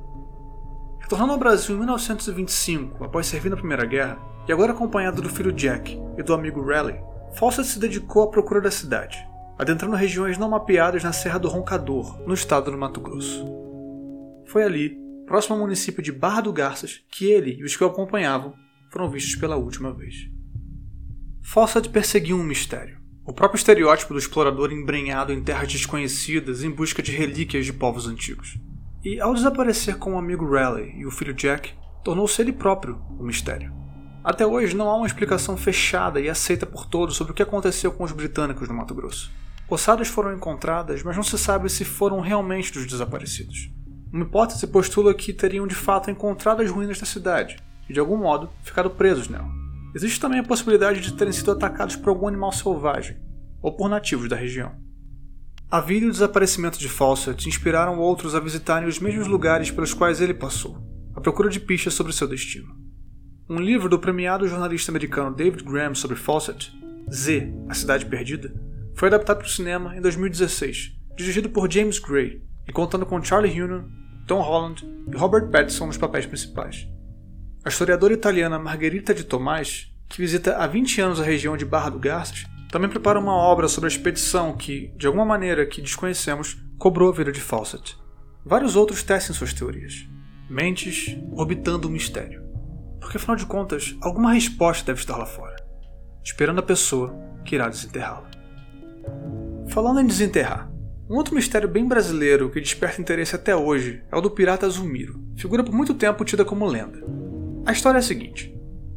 Retornando 0.99 1.33
ao 1.33 1.39
Brasil 1.39 1.75
em 1.75 1.79
1925, 1.79 3.05
após 3.05 3.27
servir 3.27 3.51
na 3.51 3.57
Primeira 3.57 3.85
Guerra, 3.85 4.19
e 4.49 4.53
agora 4.53 4.73
acompanhado 4.73 5.23
do 5.23 5.29
filho 5.29 5.53
Jack 5.53 6.01
e 6.17 6.23
do 6.23 6.35
amigo 6.35 6.65
Raleigh, 6.65 7.01
Fawcett 7.35 7.69
se 7.69 7.79
dedicou 7.79 8.25
à 8.25 8.31
procura 8.31 8.61
da 8.61 8.71
cidade, 8.71 9.27
adentrando 9.59 9.97
regiões 9.97 10.37
não 10.39 10.51
mapeadas 10.51 11.03
na 11.03 11.13
Serra 11.13 11.39
do 11.39 11.49
Roncador, 11.49 12.21
no 12.27 12.35
estado 12.35 12.71
do 12.71 12.79
Mato 12.79 13.01
Grosso. 13.01 13.45
Foi 14.47 14.65
ali, 14.65 14.99
próximo 15.27 15.55
ao 15.55 15.61
município 15.61 16.03
de 16.03 16.13
Barra 16.13 16.43
do 16.43 16.53
Garças, 16.53 17.03
que 17.11 17.31
ele 17.31 17.57
e 17.59 17.65
os 17.65 17.77
que 17.77 17.85
o 17.85 17.87
acompanhavam 17.87 18.55
foram 18.91 19.09
vistos 19.09 19.37
pela 19.37 19.57
última 19.57 19.93
vez. 19.93 20.29
Fawcett 21.43 21.89
perseguiu 21.89 22.37
um 22.37 22.43
mistério. 22.43 23.02
O 23.25 23.33
próprio 23.33 23.57
estereótipo 23.57 24.15
do 24.15 24.19
explorador 24.19 24.73
embrenhado 24.73 25.33
em 25.33 25.41
terras 25.41 25.73
desconhecidas 25.73 26.65
em 26.65 26.71
busca 26.71 27.01
de 27.01 27.13
relíquias 27.13 27.65
de 27.65 27.73
povos 27.73 28.09
antigos. 28.09 28.59
E 29.05 29.21
ao 29.21 29.33
desaparecer 29.33 29.97
com 29.97 30.15
o 30.15 30.19
amigo 30.19 30.49
Raleigh 30.51 30.93
e 30.97 31.07
o 31.07 31.11
filho 31.11 31.33
Jack, 31.33 31.73
tornou-se 32.03 32.43
ele 32.43 32.53
próprio 32.53 33.01
o 33.19 33.23
mistério. 33.23 33.73
Até 34.25 34.45
hoje 34.45 34.75
não 34.75 34.89
há 34.89 34.97
uma 34.97 35.07
explicação 35.07 35.57
fechada 35.57 36.21
e 36.21 36.29
aceita 36.29 36.67
por 36.67 36.85
todos 36.85 37.15
sobre 37.15 37.33
o 37.33 37.35
que 37.35 37.43
aconteceu 37.43 37.93
com 37.93 38.03
os 38.03 38.11
britânicos 38.11 38.69
no 38.69 38.75
Mato 38.75 38.95
Grosso. 38.95 39.31
Ossadas 39.69 40.09
foram 40.09 40.35
encontradas, 40.35 41.03
mas 41.05 41.17
não 41.17 41.23
se 41.23 41.39
sabe 41.39 41.71
se 41.71 41.85
foram 41.85 42.19
realmente 42.19 42.73
dos 42.73 42.87
desaparecidos. 42.87 43.71
Uma 44.13 44.25
hipótese 44.25 44.67
postula 44.67 45.15
que 45.15 45.33
teriam 45.33 45.67
de 45.67 45.77
fato 45.77 46.11
encontrado 46.11 46.61
as 46.61 46.71
ruínas 46.71 46.99
da 46.99 47.07
cidade 47.07 47.57
e, 47.89 47.93
de 47.93 48.01
algum 48.01 48.17
modo, 48.17 48.51
ficado 48.63 48.91
presos 48.91 49.29
nela. 49.29 49.62
Existe 49.95 50.21
também 50.21 50.39
a 50.41 50.45
possibilidade 50.45 51.01
de 51.01 51.13
terem 51.13 51.33
sido 51.33 51.51
atacados 51.51 51.97
por 51.97 52.09
algum 52.09 52.29
animal 52.29 52.53
selvagem 52.53 53.19
ou 53.61 53.73
por 53.77 53.89
nativos 53.89 54.29
da 54.29 54.37
região. 54.37 54.75
A 55.71 55.81
vida 55.81 56.07
e 56.07 56.09
o 56.09 56.13
desaparecimento 56.13 56.79
de 56.79 56.89
Fawcett 56.89 57.49
inspiraram 57.49 57.99
outros 57.99 58.35
a 58.35 58.41
visitarem 58.41 58.89
os 58.89 58.99
mesmos 58.99 59.27
lugares 59.27 59.71
pelos 59.71 59.95
quais 59.95 60.21
ele 60.21 60.35
passou, 60.35 60.77
à 61.15 61.21
procura 61.21 61.49
de 61.49 61.61
pistas 61.61 61.95
sobre 61.95 62.13
seu 62.13 62.29
destino. 62.29 62.75
Um 63.49 63.59
livro 63.59 63.89
do 63.89 63.99
premiado 63.99 64.47
jornalista 64.47 64.91
americano 64.91 65.35
David 65.35 65.65
Graham 65.65 65.95
sobre 65.95 66.17
Fawcett, 66.17 66.73
Z, 67.11 67.53
A 67.69 67.75
Cidade 67.75 68.07
Perdida, 68.07 68.53
foi 68.95 69.09
adaptado 69.09 69.39
para 69.39 69.47
o 69.47 69.51
cinema 69.51 69.97
em 69.97 70.01
2016, 70.01 70.93
dirigido 71.17 71.49
por 71.49 71.71
James 71.71 71.99
Gray 71.99 72.43
e 72.69 72.73
contando 72.73 73.07
com 73.07 73.23
Charlie 73.23 73.61
Hunnam, 73.61 73.89
Tom 74.27 74.41
Holland 74.41 74.85
e 75.11 75.17
Robert 75.17 75.51
Pattinson 75.51 75.87
nos 75.87 75.99
papéis 75.99 76.27
principais. 76.27 76.87
A 77.65 77.69
historiadora 77.69 78.13
italiana 78.13 78.59
Margherita 78.59 79.15
de 79.15 79.25
Tomás, 79.25 79.93
que 80.09 80.21
visita 80.21 80.57
há 80.57 80.67
20 80.67 81.01
anos 81.01 81.21
a 81.21 81.25
região 81.25 81.57
de 81.57 81.65
Barra 81.65 81.91
do 81.91 81.99
Garças, 81.99 82.45
também 82.71 82.89
prepara 82.89 83.19
uma 83.19 83.35
obra 83.35 83.69
sobre 83.69 83.89
a 83.89 83.93
expedição 83.93 84.57
que, 84.57 84.93
de 84.97 85.07
alguma 85.07 85.25
maneira 85.25 85.67
que 85.67 85.83
desconhecemos, 85.83 86.57
cobrou 86.79 87.11
a 87.11 87.15
vida 87.15 87.31
de 87.31 87.41
Fawcett. 87.41 87.97
Vários 88.45 88.77
outros 88.77 89.03
tecem 89.03 89.35
suas 89.35 89.53
teorias. 89.53 90.09
Mentes 90.49 91.17
orbitando 91.33 91.89
o 91.89 91.91
mistério 91.91 92.43
porque 93.03 93.17
afinal 93.17 93.37
de 93.37 93.45
contas, 93.45 93.97
alguma 94.01 94.33
resposta 94.33 94.87
deve 94.87 95.01
estar 95.01 95.17
lá 95.17 95.27
fora, 95.27 95.57
esperando 96.23 96.61
a 96.61 96.63
pessoa 96.63 97.13
que 97.45 97.57
irá 97.57 97.69
desenterrá-la. 97.69 98.31
Falando 99.69 100.01
em 100.01 100.07
desenterrar, 100.07 100.71
um 101.11 101.17
outro 101.17 101.35
mistério 101.35 101.69
bem 101.69 101.87
brasileiro 101.87 102.49
que 102.49 102.61
desperta 102.61 103.01
interesse 103.01 103.35
até 103.35 103.57
hoje 103.57 104.03
é 104.11 104.17
o 104.17 104.21
do 104.21 104.31
pirata 104.31 104.71
Zumiro, 104.71 105.21
figura 105.37 105.65
por 105.65 105.75
muito 105.75 105.95
tempo 105.95 106.25
tida 106.25 106.45
como 106.45 106.65
lenda. 106.65 107.05
A 107.65 107.73
história 107.73 107.99
é 107.99 108.01
a 108.01 108.03
seguinte: 108.03 108.53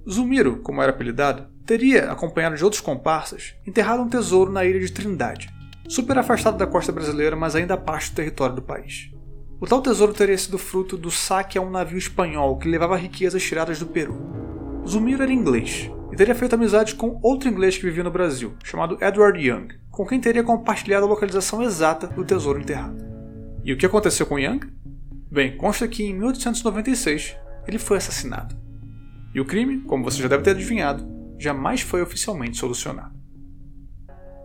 Zumiro, 0.09 0.57
como 0.57 0.81
era 0.81 0.91
apelidado, 0.91 1.47
teria, 1.65 2.11
acompanhado 2.11 2.55
de 2.55 2.63
outros 2.63 2.81
comparsas, 2.81 3.55
enterrado 3.65 4.01
um 4.01 4.09
tesouro 4.09 4.51
na 4.51 4.65
ilha 4.65 4.79
de 4.79 4.91
Trindade, 4.91 5.49
super 5.87 6.17
afastado 6.17 6.57
da 6.57 6.65
costa 6.65 6.91
brasileira, 6.91 7.35
mas 7.35 7.55
ainda 7.55 7.77
parte 7.77 8.11
do 8.11 8.15
território 8.15 8.55
do 8.55 8.61
país. 8.61 9.11
O 9.59 9.67
tal 9.67 9.81
tesouro 9.81 10.13
teria 10.13 10.37
sido 10.37 10.57
fruto 10.57 10.97
do 10.97 11.09
saque 11.09 11.57
a 11.57 11.61
um 11.61 11.69
navio 11.69 11.97
espanhol 11.97 12.57
que 12.57 12.67
levava 12.67 12.97
riquezas 12.97 13.43
tiradas 13.43 13.79
do 13.79 13.85
Peru. 13.85 14.83
Zumiro 14.87 15.23
era 15.23 15.31
inglês 15.31 15.89
e 16.11 16.15
teria 16.15 16.35
feito 16.35 16.53
amizade 16.53 16.95
com 16.95 17.19
outro 17.21 17.47
inglês 17.47 17.77
que 17.77 17.85
vivia 17.85 18.03
no 18.03 18.11
Brasil, 18.11 18.53
chamado 18.63 18.97
Edward 18.99 19.39
Young, 19.39 19.67
com 19.89 20.05
quem 20.05 20.19
teria 20.19 20.43
compartilhado 20.43 21.05
a 21.05 21.09
localização 21.09 21.63
exata 21.63 22.07
do 22.07 22.25
tesouro 22.25 22.59
enterrado. 22.59 22.97
E 23.63 23.71
o 23.71 23.77
que 23.77 23.85
aconteceu 23.85 24.25
com 24.25 24.37
Young? 24.37 24.59
Bem, 25.31 25.55
consta 25.57 25.87
que 25.87 26.03
em 26.03 26.13
1896 26.13 27.35
ele 27.67 27.77
foi 27.77 27.97
assassinado. 27.97 28.55
E 29.33 29.39
o 29.39 29.45
crime, 29.45 29.81
como 29.81 30.03
você 30.03 30.21
já 30.21 30.27
deve 30.27 30.43
ter 30.43 30.51
adivinhado, 30.51 31.07
jamais 31.37 31.81
foi 31.81 32.01
oficialmente 32.01 32.57
solucionado. 32.57 33.15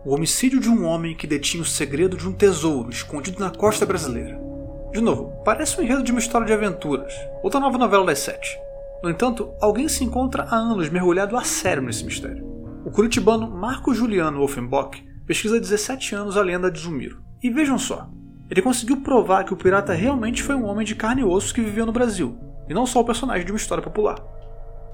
O 0.05 0.13
homicídio 0.13 0.59
de 0.59 0.69
um 0.69 0.83
homem 0.85 1.15
que 1.15 1.27
detinha 1.27 1.63
o 1.63 1.65
segredo 1.65 2.17
de 2.17 2.27
um 2.27 2.33
tesouro 2.33 2.89
escondido 2.89 3.39
na 3.39 3.51
costa 3.51 3.85
brasileira 3.85 4.51
de 4.91 4.99
novo, 4.99 5.31
parece 5.45 5.79
um 5.79 5.83
enredo 5.83 6.03
de 6.03 6.11
uma 6.11 6.19
história 6.19 6.45
de 6.45 6.51
aventuras, 6.51 7.13
outra 7.41 7.61
nova 7.61 7.77
novela 7.77 8.05
das 8.05 8.19
sete. 8.19 8.59
No 9.01 9.09
entanto, 9.09 9.53
alguém 9.61 9.87
se 9.87 10.03
encontra 10.03 10.43
há 10.43 10.55
anos 10.55 10.89
mergulhado 10.89 11.37
a 11.37 11.45
sério 11.45 11.81
nesse 11.81 12.03
mistério. 12.03 12.45
O 12.85 12.91
curitibano 12.91 13.49
Marco 13.49 13.93
Juliano 13.93 14.39
Wolfenbock 14.39 15.01
pesquisa 15.25 15.55
há 15.55 15.59
17 15.59 16.13
anos 16.13 16.35
a 16.35 16.41
lenda 16.41 16.69
de 16.69 16.77
Zumiro. 16.77 17.21
E 17.41 17.49
vejam 17.49 17.79
só, 17.79 18.09
ele 18.49 18.61
conseguiu 18.61 18.97
provar 18.97 19.45
que 19.45 19.53
o 19.53 19.57
pirata 19.57 19.93
realmente 19.93 20.43
foi 20.43 20.55
um 20.55 20.65
homem 20.65 20.85
de 20.85 20.93
carne 20.93 21.21
e 21.21 21.25
osso 21.25 21.53
que 21.53 21.61
viveu 21.61 21.85
no 21.85 21.93
Brasil, 21.93 22.37
e 22.67 22.73
não 22.73 22.85
só 22.85 23.01
o 23.01 23.05
personagem 23.05 23.45
de 23.45 23.51
uma 23.51 23.57
história 23.57 23.83
popular. 23.83 24.19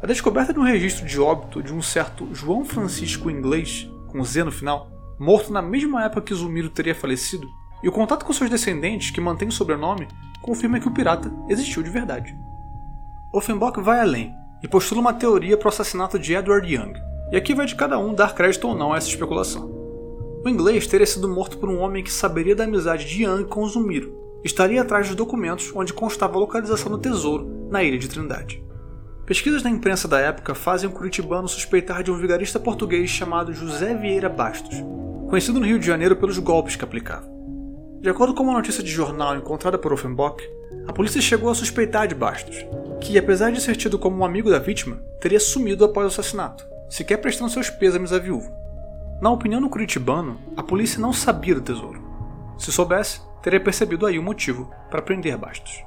A 0.02 0.06
descoberta 0.06 0.54
de 0.54 0.60
um 0.60 0.64
registro 0.64 1.06
de 1.06 1.20
óbito 1.20 1.64
de 1.64 1.74
um 1.74 1.82
certo 1.82 2.28
João 2.34 2.64
Francisco 2.64 3.32
Inglês, 3.32 3.90
com 4.08 4.24
Z 4.24 4.44
no 4.44 4.52
final, 4.52 4.92
morto 5.20 5.52
na 5.52 5.62
mesma 5.62 6.06
época 6.06 6.22
que 6.22 6.36
Zumiro 6.36 6.70
teria 6.70 6.94
falecido, 6.94 7.48
e 7.82 7.90
o 7.90 7.92
contato 7.92 8.26
com 8.26 8.34
seus 8.34 8.50
descendentes, 8.50 9.12
que 9.12 9.22
mantêm 9.22 9.48
o 9.48 9.52
sobrenome, 9.52 10.08
confirma 10.42 10.80
que 10.80 10.88
o 10.88 10.94
pirata 10.94 11.32
existiu 11.50 11.82
de 11.82 11.90
verdade. 11.90 12.38
Offenbach 13.34 13.80
vai 13.82 14.00
além 14.00 14.34
e 14.64 14.68
postula 14.68 15.02
uma 15.02 15.14
teoria 15.14 15.58
para 15.58 15.68
o 15.68 15.70
assassinato 15.70 16.18
de 16.18 16.34
Edward 16.34 16.72
Young, 16.72 16.94
e 17.32 17.36
aqui 17.36 17.54
vai 17.54 17.66
de 17.66 17.76
cada 17.76 17.98
um 18.00 18.14
dar 18.14 18.34
crédito 18.34 18.68
ou 18.68 18.76
não 18.76 18.94
a 18.94 18.98
essa 18.98 19.10
especulação. 19.10 19.70
O 20.46 20.50
inglês 20.50 20.88
teria 20.88 21.06
sido 21.06 21.28
morto 21.28 21.58
por 21.58 21.70
um 21.70 21.80
homem 21.80 22.04
que 22.04 22.12
saberia 22.12 22.56
da 22.56 22.64
amizade 22.64 23.06
de 23.06 23.24
Young 23.24 23.46
com 23.46 23.68
Zumiro, 23.68 24.27
estaria 24.48 24.82
atrás 24.82 25.08
dos 25.08 25.16
documentos 25.16 25.72
onde 25.76 25.94
constava 25.94 26.36
a 26.36 26.40
localização 26.40 26.92
do 26.92 26.98
tesouro 26.98 27.68
na 27.70 27.84
ilha 27.84 28.00
de 28.00 28.08
Trindade. 28.08 28.64
Pesquisas 29.26 29.62
na 29.62 29.70
imprensa 29.70 30.08
da 30.08 30.20
época 30.20 30.56
fazem 30.56 30.90
o 30.90 30.94
curitibano 30.94 31.48
suspeitar 31.48 32.02
de 32.02 32.10
um 32.10 32.18
vigarista 32.18 32.60
português 32.60 33.10
chamado 33.10 33.54
José 33.54 33.94
Vieira 33.94 34.30
Bastos, 34.30 34.84
conhecido 35.30 35.60
no 35.60 35.66
Rio 35.66 35.78
de 35.78 35.86
Janeiro 35.86 36.16
pelos 36.16 36.40
golpes 36.40 36.76
que 36.76 36.84
aplicava. 36.84 37.30
De 38.00 38.10
acordo 38.10 38.34
com 38.34 38.44
uma 38.44 38.54
notícia 38.54 38.82
de 38.82 38.90
jornal 38.90 39.36
encontrada 39.36 39.78
por 39.78 39.92
Offenbach, 39.92 40.42
a 40.88 40.94
polícia 40.94 41.22
chegou 41.22 41.50
a 41.50 41.56
suspeitar 41.56 42.08
de 42.08 42.16
Bastos, 42.16 42.66
que, 43.02 43.18
apesar 43.18 43.52
de 43.52 43.60
ser 43.60 43.76
tido 43.76 44.00
como 44.00 44.18
um 44.18 44.26
amigo 44.26 44.50
da 44.50 44.60
vítima, 44.60 45.02
teria 45.20 45.40
sumido 45.40 45.84
após 45.84 46.06
o 46.06 46.08
assassinato, 46.08 46.66
sequer 46.90 47.18
prestando 47.18 47.52
seus 47.52 47.70
pêsames 47.70 48.14
à 48.14 48.20
viúva. 48.20 48.50
Na 49.22 49.30
opinião 49.30 49.60
do 49.60 49.70
curitibano, 49.70 50.40
a 50.56 50.64
polícia 50.64 51.02
não 51.02 51.12
sabia 51.12 51.56
do 51.56 51.62
tesouro. 51.62 52.02
Se 52.58 52.72
soubesse, 52.72 53.20
teria 53.48 53.62
percebido 53.62 54.06
aí 54.06 54.20
o 54.20 54.24
motivo 54.24 54.70
para 54.92 55.02
prender 55.02 55.38
Bastos. 55.38 55.82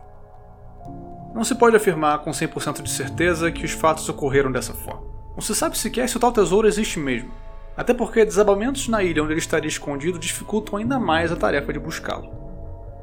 Não 1.34 1.44
se 1.44 1.54
pode 1.54 1.76
afirmar 1.76 2.20
com 2.20 2.30
100% 2.30 2.80
de 2.80 2.88
certeza 2.88 3.52
que 3.52 3.66
os 3.66 3.72
fatos 3.72 4.08
ocorreram 4.08 4.50
dessa 4.50 4.72
forma. 4.72 5.06
Não 5.34 5.42
se 5.42 5.54
sabe 5.54 5.76
sequer 5.76 6.08
se 6.08 6.16
o 6.16 6.20
tal 6.20 6.32
tesouro 6.32 6.66
existe 6.66 6.98
mesmo. 6.98 7.30
Até 7.76 7.92
porque 7.92 8.24
desabamentos 8.24 8.88
na 8.88 9.02
ilha 9.02 9.22
onde 9.22 9.34
ele 9.34 9.40
estaria 9.40 9.68
escondido 9.68 10.18
dificultam 10.18 10.78
ainda 10.78 10.98
mais 10.98 11.30
a 11.30 11.36
tarefa 11.36 11.70
de 11.70 11.78
buscá-lo. 11.78 12.32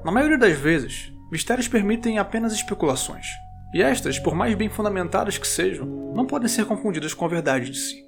Na 0.03 0.11
maioria 0.11 0.39
das 0.39 0.57
vezes, 0.57 1.13
mistérios 1.31 1.67
permitem 1.67 2.17
apenas 2.17 2.51
especulações, 2.51 3.27
e 3.75 3.83
estas, 3.83 4.17
por 4.17 4.33
mais 4.33 4.55
bem 4.55 4.69
fundamentadas 4.69 5.37
que 5.37 5.47
sejam, 5.47 5.85
não 6.15 6.25
podem 6.25 6.47
ser 6.47 6.65
confundidas 6.65 7.13
com 7.13 7.25
a 7.25 7.29
verdade 7.29 7.69
de 7.69 7.77
si. 7.77 8.03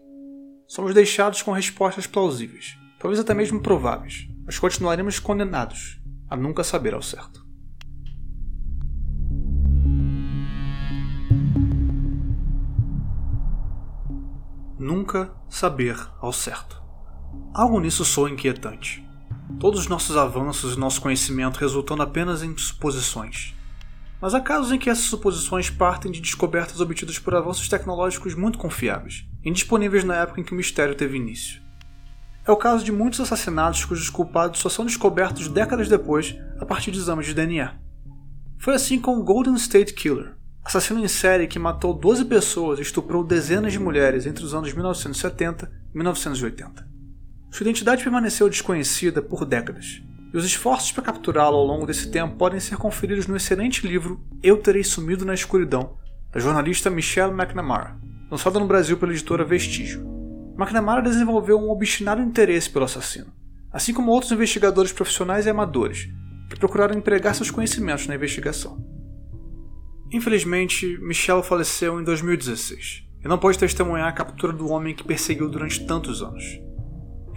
Somos 0.67 0.95
deixados 0.95 1.43
com 1.43 1.51
respostas 1.51 2.07
plausíveis, 2.07 2.75
talvez 2.99 3.19
até 3.19 3.35
mesmo 3.35 3.61
prováveis, 3.61 4.27
mas 4.47 4.57
continuaremos 4.57 5.19
condenados 5.19 5.99
a 6.29 6.37
nunca 6.37 6.63
saber 6.63 6.93
ao 6.93 7.01
certo. 7.01 7.45
Nunca 14.77 15.33
saber 15.49 15.97
ao 16.21 16.31
certo. 16.31 16.81
Algo 17.53 17.79
nisso 17.79 18.05
soa 18.05 18.29
inquietante. 18.29 19.05
Todos 19.59 19.81
os 19.81 19.87
nossos 19.87 20.15
avanços 20.15 20.75
e 20.75 20.79
nosso 20.79 21.01
conhecimento 21.01 21.57
resultando 21.57 22.03
apenas 22.03 22.43
em 22.43 22.55
suposições. 22.57 23.55
Mas 24.21 24.33
há 24.33 24.39
casos 24.39 24.71
em 24.71 24.77
que 24.77 24.89
essas 24.89 25.05
suposições 25.05 25.69
partem 25.69 26.11
de 26.11 26.21
descobertas 26.21 26.79
obtidas 26.79 27.17
por 27.17 27.33
avanços 27.33 27.67
tecnológicos 27.67 28.35
muito 28.35 28.57
confiáveis, 28.57 29.25
indisponíveis 29.43 30.03
na 30.03 30.15
época 30.15 30.41
em 30.41 30.43
que 30.43 30.53
o 30.53 30.55
mistério 30.55 30.95
teve 30.95 31.17
início. 31.17 31.61
É 32.49 32.51
o 32.51 32.57
caso 32.57 32.83
de 32.83 32.91
muitos 32.91 33.19
assassinatos 33.19 33.85
cujos 33.85 34.09
culpados 34.09 34.59
só 34.59 34.69
são 34.69 34.83
descobertos 34.83 35.47
décadas 35.47 35.87
depois 35.87 36.35
a 36.59 36.65
partir 36.65 36.89
de 36.89 36.97
exames 36.97 37.27
de 37.27 37.35
DNA. 37.35 37.75
Foi 38.57 38.73
assim 38.73 38.99
com 38.99 39.19
o 39.19 39.23
Golden 39.23 39.53
State 39.53 39.93
Killer, 39.93 40.33
assassino 40.65 40.99
em 40.99 41.07
série 41.07 41.45
que 41.45 41.59
matou 41.59 41.93
12 41.93 42.25
pessoas 42.25 42.79
e 42.79 42.81
estuprou 42.81 43.23
dezenas 43.23 43.71
de 43.71 43.77
mulheres 43.77 44.25
entre 44.25 44.43
os 44.43 44.55
anos 44.55 44.73
1970 44.73 45.71
e 45.93 45.95
1980. 45.95 46.87
Sua 47.51 47.63
identidade 47.65 48.01
permaneceu 48.01 48.49
desconhecida 48.49 49.21
por 49.21 49.45
décadas, 49.45 50.01
e 50.33 50.35
os 50.35 50.43
esforços 50.43 50.91
para 50.91 51.03
capturá-lo 51.03 51.55
ao 51.55 51.67
longo 51.67 51.85
desse 51.85 52.09
tempo 52.09 52.35
podem 52.35 52.59
ser 52.59 52.77
conferidos 52.77 53.27
no 53.27 53.37
excelente 53.37 53.85
livro 53.85 54.25
Eu 54.41 54.57
Terei 54.57 54.83
Sumido 54.83 55.23
na 55.23 55.35
Escuridão, 55.35 55.99
da 56.33 56.39
jornalista 56.39 56.89
Michelle 56.89 57.31
McNamara, 57.31 57.95
lançada 58.31 58.59
no 58.59 58.65
Brasil 58.65 58.97
pela 58.97 59.11
editora 59.11 59.45
Vestígio. 59.45 60.18
McNamara 60.59 61.01
desenvolveu 61.01 61.57
um 61.57 61.69
obstinado 61.69 62.21
interesse 62.21 62.69
pelo 62.69 62.83
assassino, 62.83 63.31
assim 63.71 63.93
como 63.93 64.11
outros 64.11 64.33
investigadores 64.33 64.91
profissionais 64.91 65.45
e 65.45 65.49
amadores, 65.49 66.09
que 66.49 66.59
procuraram 66.59 66.97
empregar 66.97 67.33
seus 67.33 67.49
conhecimentos 67.49 68.07
na 68.07 68.15
investigação. 68.15 68.77
Infelizmente, 70.11 70.97
Michelle 71.01 71.43
faleceu 71.43 72.01
em 72.01 72.03
2016 72.03 73.07
e 73.23 73.27
não 73.29 73.37
pode 73.37 73.57
testemunhar 73.57 74.09
a 74.09 74.11
captura 74.11 74.51
do 74.51 74.67
homem 74.67 74.93
que 74.93 75.03
perseguiu 75.03 75.47
durante 75.47 75.85
tantos 75.85 76.21
anos. 76.21 76.43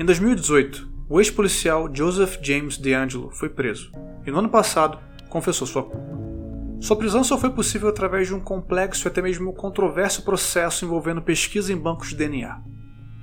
Em 0.01 0.05
2018, 0.05 0.91
o 1.09 1.21
ex-policial 1.21 1.89
Joseph 1.95 2.39
James 2.43 2.77
DeAngelo 2.77 3.31
foi 3.31 3.49
preso 3.49 3.93
e 4.27 4.33
no 4.33 4.41
ano 4.41 4.49
passado 4.49 4.99
confessou 5.29 5.65
sua 5.69 5.85
culpa. 5.85 6.19
Sua 6.81 6.97
prisão 6.97 7.23
só 7.23 7.39
foi 7.39 7.51
possível 7.51 7.89
através 7.89 8.27
de 8.27 8.35
um 8.35 8.41
complexo 8.41 9.07
e 9.07 9.09
até 9.09 9.23
mesmo 9.23 9.53
controverso 9.53 10.25
processo 10.25 10.85
envolvendo 10.85 11.23
pesquisa 11.23 11.73
em 11.73 11.77
bancos 11.77 12.09
de 12.09 12.17
DNA. 12.17 12.73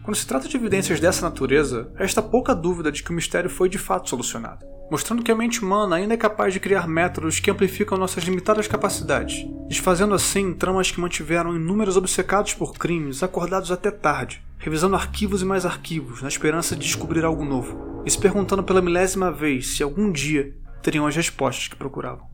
Quando 0.10 0.18
se 0.18 0.25
trata 0.25 0.48
de 0.48 0.58
evidências 0.58 1.00
dessa 1.00 1.22
natureza, 1.22 1.92
resta 1.94 2.20
pouca 2.20 2.56
dúvida 2.56 2.92
de 2.92 3.04
que 3.04 3.12
o 3.12 3.13
mistério 3.13 3.48
foi 3.48 3.70
de 3.70 3.78
fato 3.78 4.10
solucionado, 4.10 4.66
mostrando 4.89 5.22
que 5.22 5.32
a 5.32 5.36
mente 5.36 5.63
humana 5.63 5.98
ainda 5.98 6.16
é 6.16 6.18
capaz 6.18 6.51
de 6.51 6.60
criar 6.60 6.88
métodos 6.88 7.39
que 7.39 7.51
amplificam 7.51 7.96
nossas 7.96 8.24
limitadas 8.24 8.68
capacidades, 8.68 9.46
desfazendo 9.68 10.16
assim 10.16 10.51
tramas 10.51 10.89
que 10.89 11.00
mantiveram 11.00 11.56
inúmeros 11.56 11.96
obcecados 11.96 12.56
por 12.56 12.74
crimes 12.74 13.22
acordados 13.22 13.72
até 13.72 13.92
tarde, 13.92 14.44
revisando 14.58 14.96
arquivos 14.96 15.44
e 15.44 15.46
mais 15.46 15.63
arquivos, 15.63 16.24
na 16.24 16.28
esperança 16.28 16.75
de 16.75 16.82
descobrir 16.82 17.24
algo 17.24 17.46
novo, 17.46 18.01
e 18.04 18.10
se 18.10 18.18
perguntando 18.18 18.63
pela 18.63 18.82
milésima 18.82 19.32
vez 19.32 19.78
se 19.78 19.84
algum 19.84 20.12
dia 20.12 20.56
teriam 20.82 21.06
as 21.06 21.15
respostas 21.15 21.67
que 21.67 21.76
procuravam. 21.76 22.26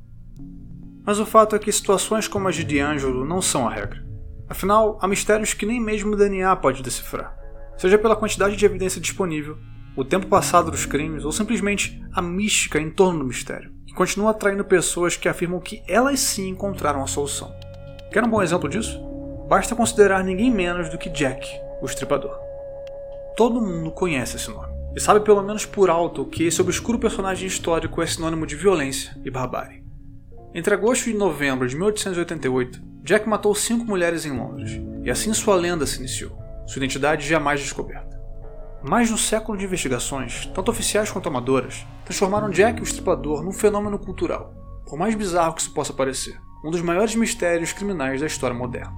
Mas 1.05 1.19
o 1.19 1.25
fato 1.25 1.57
é 1.57 1.59
que 1.59 1.69
situações 1.73 2.25
como 2.25 2.47
as 2.47 2.55
de 2.55 2.63
D'Angelo 2.63 3.25
não 3.25 3.41
são 3.41 3.67
a 3.67 3.73
regra. 3.73 4.01
Afinal, 4.47 4.97
há 5.01 5.07
mistérios 5.09 5.53
que 5.53 5.65
nem 5.65 5.81
mesmo 5.81 6.13
o 6.13 6.15
DNA 6.15 6.55
pode 6.55 6.81
decifrar, 6.81 7.35
seja 7.77 7.97
pela 7.97 8.15
quantidade 8.15 8.55
de 8.55 8.65
evidência 8.65 9.01
disponível, 9.01 9.57
o 9.95 10.03
tempo 10.03 10.27
passado 10.27 10.69
dos 10.69 10.85
crimes 10.85 11.23
ou 11.23 11.31
simplesmente 11.31 12.03
a 12.13 12.21
mística 12.21 12.79
em 12.79 12.89
torno 12.89 13.19
do 13.19 13.25
mistério, 13.25 13.71
que 13.85 13.93
continua 13.93 14.31
atraindo 14.31 14.65
pessoas 14.65 15.15
que 15.15 15.29
afirmam 15.29 15.59
que 15.59 15.81
elas 15.87 16.19
sim 16.19 16.49
encontraram 16.49 17.01
a 17.01 17.07
solução. 17.07 17.53
Quer 18.11 18.23
um 18.23 18.29
bom 18.29 18.43
exemplo 18.43 18.67
disso? 18.69 18.99
Basta 19.47 19.75
considerar 19.75 20.23
ninguém 20.23 20.51
menos 20.51 20.89
do 20.89 20.97
que 20.97 21.09
Jack, 21.09 21.47
o 21.81 21.85
Estripador. 21.85 22.37
Todo 23.37 23.61
mundo 23.61 23.91
conhece 23.91 24.37
esse 24.37 24.49
nome, 24.49 24.73
e 24.95 24.99
sabe 24.99 25.19
pelo 25.19 25.43
menos 25.43 25.65
por 25.65 25.89
alto 25.89 26.25
que 26.25 26.43
esse 26.43 26.61
obscuro 26.61 26.99
personagem 26.99 27.47
histórico 27.47 28.01
é 28.01 28.07
sinônimo 28.07 28.45
de 28.45 28.55
violência 28.55 29.15
e 29.23 29.29
barbárie. 29.29 29.83
Entre 30.53 30.73
agosto 30.73 31.09
e 31.09 31.13
novembro 31.13 31.67
de 31.67 31.75
1888, 31.75 32.81
Jack 33.03 33.27
matou 33.27 33.53
cinco 33.53 33.85
mulheres 33.85 34.25
em 34.25 34.31
Londres, 34.31 34.81
e 35.03 35.11
assim 35.11 35.33
sua 35.33 35.55
lenda 35.55 35.85
se 35.85 35.99
iniciou, 35.99 36.44
sua 36.65 36.79
identidade 36.79 37.27
jamais 37.27 37.59
descoberta. 37.59 38.15
Mais 38.83 39.07
de 39.07 39.13
um 39.13 39.17
século 39.17 39.57
de 39.57 39.65
investigações, 39.65 40.45
tanto 40.53 40.69
oficiais 40.69 41.11
quanto 41.11 41.27
amadoras, 41.27 41.85
transformaram 42.03 42.49
Jack 42.49 42.81
o 42.81 42.83
Estripador 42.83 43.43
num 43.43 43.51
fenômeno 43.51 43.97
cultural, 43.97 44.53
por 44.85 44.97
mais 44.97 45.15
bizarro 45.15 45.55
que 45.55 45.61
isso 45.61 45.73
possa 45.73 45.91
parecer, 45.91 46.39
um 46.63 46.69
dos 46.69 46.81
maiores 46.81 47.15
mistérios 47.15 47.73
criminais 47.73 48.21
da 48.21 48.27
história 48.27 48.55
moderna. 48.55 48.93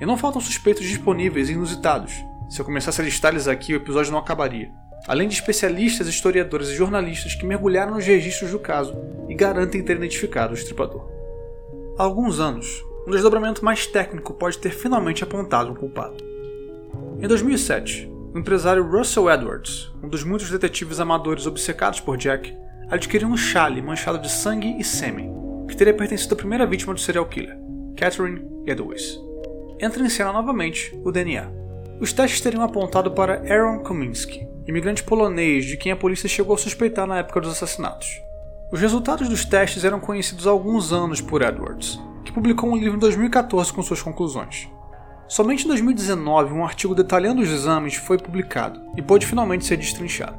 E 0.00 0.06
não 0.06 0.16
faltam 0.16 0.40
suspeitos 0.40 0.84
disponíveis 0.84 1.48
e 1.48 1.52
inusitados. 1.52 2.12
Se 2.48 2.60
eu 2.60 2.64
começasse 2.64 3.00
a 3.00 3.04
listar 3.04 3.32
eles 3.32 3.48
aqui, 3.48 3.72
o 3.72 3.76
episódio 3.76 4.12
não 4.12 4.18
acabaria. 4.18 4.70
Além 5.08 5.26
de 5.26 5.34
especialistas, 5.34 6.06
historiadores 6.06 6.68
e 6.68 6.76
jornalistas 6.76 7.34
que 7.34 7.46
mergulharam 7.46 7.94
nos 7.94 8.06
registros 8.06 8.52
do 8.52 8.58
caso 8.60 8.96
e 9.28 9.34
garantem 9.34 9.82
ter 9.82 9.96
identificado 9.96 10.52
o 10.52 10.56
estripador. 10.56 11.08
Há 11.98 12.04
alguns 12.04 12.38
anos, 12.38 12.82
um 13.06 13.10
desdobramento 13.10 13.64
mais 13.64 13.86
técnico 13.86 14.34
pode 14.34 14.58
ter 14.58 14.70
finalmente 14.70 15.24
apontado 15.24 15.72
um 15.72 15.74
culpado. 15.74 16.31
Em 17.22 17.28
2007, 17.28 18.10
o 18.34 18.38
empresário 18.38 18.84
Russell 18.84 19.30
Edwards, 19.30 19.90
um 20.02 20.08
dos 20.08 20.24
muitos 20.24 20.50
detetives 20.50 21.00
amadores 21.00 21.46
obcecados 21.46 22.00
por 22.00 22.16
Jack, 22.18 22.52
adquiriu 22.90 23.28
um 23.28 23.36
chale 23.36 23.80
manchado 23.80 24.18
de 24.18 24.30
sangue 24.30 24.76
e 24.78 24.82
sêmen, 24.82 25.32
que 25.68 25.76
teria 25.76 25.94
pertencido 25.94 26.34
à 26.34 26.36
primeira 26.36 26.66
vítima 26.66 26.92
do 26.92 27.00
serial 27.00 27.26
killer, 27.26 27.56
Catherine 27.96 28.44
Edwards 28.66 29.18
entra 29.82 30.04
em 30.04 30.08
cena 30.08 30.32
novamente 30.32 30.96
o 31.04 31.10
DNA. 31.10 31.50
Os 32.00 32.12
testes 32.12 32.40
teriam 32.40 32.62
apontado 32.62 33.10
para 33.10 33.42
Aaron 33.52 33.80
Kominski, 33.80 34.46
imigrante 34.64 35.02
polonês 35.02 35.64
de 35.64 35.76
quem 35.76 35.90
a 35.90 35.96
polícia 35.96 36.28
chegou 36.28 36.54
a 36.54 36.58
suspeitar 36.58 37.04
na 37.04 37.18
época 37.18 37.40
dos 37.40 37.50
assassinatos. 37.50 38.22
Os 38.70 38.80
resultados 38.80 39.28
dos 39.28 39.44
testes 39.44 39.84
eram 39.84 39.98
conhecidos 39.98 40.46
há 40.46 40.50
alguns 40.50 40.92
anos 40.92 41.20
por 41.20 41.42
Edwards, 41.42 42.00
que 42.24 42.32
publicou 42.32 42.70
um 42.70 42.76
livro 42.76 42.96
em 42.96 43.00
2014 43.00 43.72
com 43.72 43.82
suas 43.82 44.00
conclusões. 44.00 44.68
Somente 45.32 45.64
em 45.64 45.68
2019, 45.68 46.52
um 46.52 46.62
artigo 46.62 46.94
detalhando 46.94 47.40
os 47.40 47.48
exames 47.48 47.94
foi 47.94 48.18
publicado 48.18 48.82
e 48.94 49.00
pôde 49.00 49.26
finalmente 49.26 49.64
ser 49.64 49.78
destrinchado. 49.78 50.36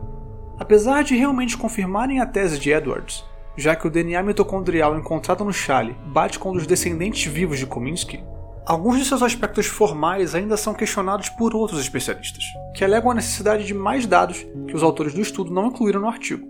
Apesar 0.59 1.03
de 1.03 1.15
realmente 1.15 1.57
confirmarem 1.57 2.19
a 2.19 2.27
tese 2.27 2.59
de 2.59 2.69
Edwards, 2.69 3.25
já 3.57 3.75
que 3.75 3.87
o 3.87 3.89
DNA 3.89 4.21
mitocondrial 4.21 4.95
encontrado 4.95 5.43
no 5.43 5.51
chale 5.51 5.97
bate 6.05 6.37
com 6.37 6.51
um 6.51 6.53
dos 6.53 6.67
descendentes 6.67 7.25
vivos 7.25 7.57
de 7.57 7.65
Kominsky, 7.65 8.23
Alguns 8.67 8.99
de 8.99 9.05
seus 9.05 9.23
aspectos 9.23 9.65
formais 9.65 10.35
ainda 10.35 10.55
são 10.55 10.75
questionados 10.75 11.27
por 11.27 11.55
outros 11.55 11.81
especialistas, 11.81 12.45
que 12.75 12.83
alegam 12.85 13.09
a 13.09 13.15
necessidade 13.15 13.65
de 13.65 13.73
mais 13.73 14.05
dados 14.05 14.45
que 14.67 14.75
os 14.75 14.83
autores 14.83 15.13
do 15.13 15.19
estudo 15.19 15.51
não 15.51 15.67
incluíram 15.67 16.01
no 16.01 16.07
artigo, 16.07 16.47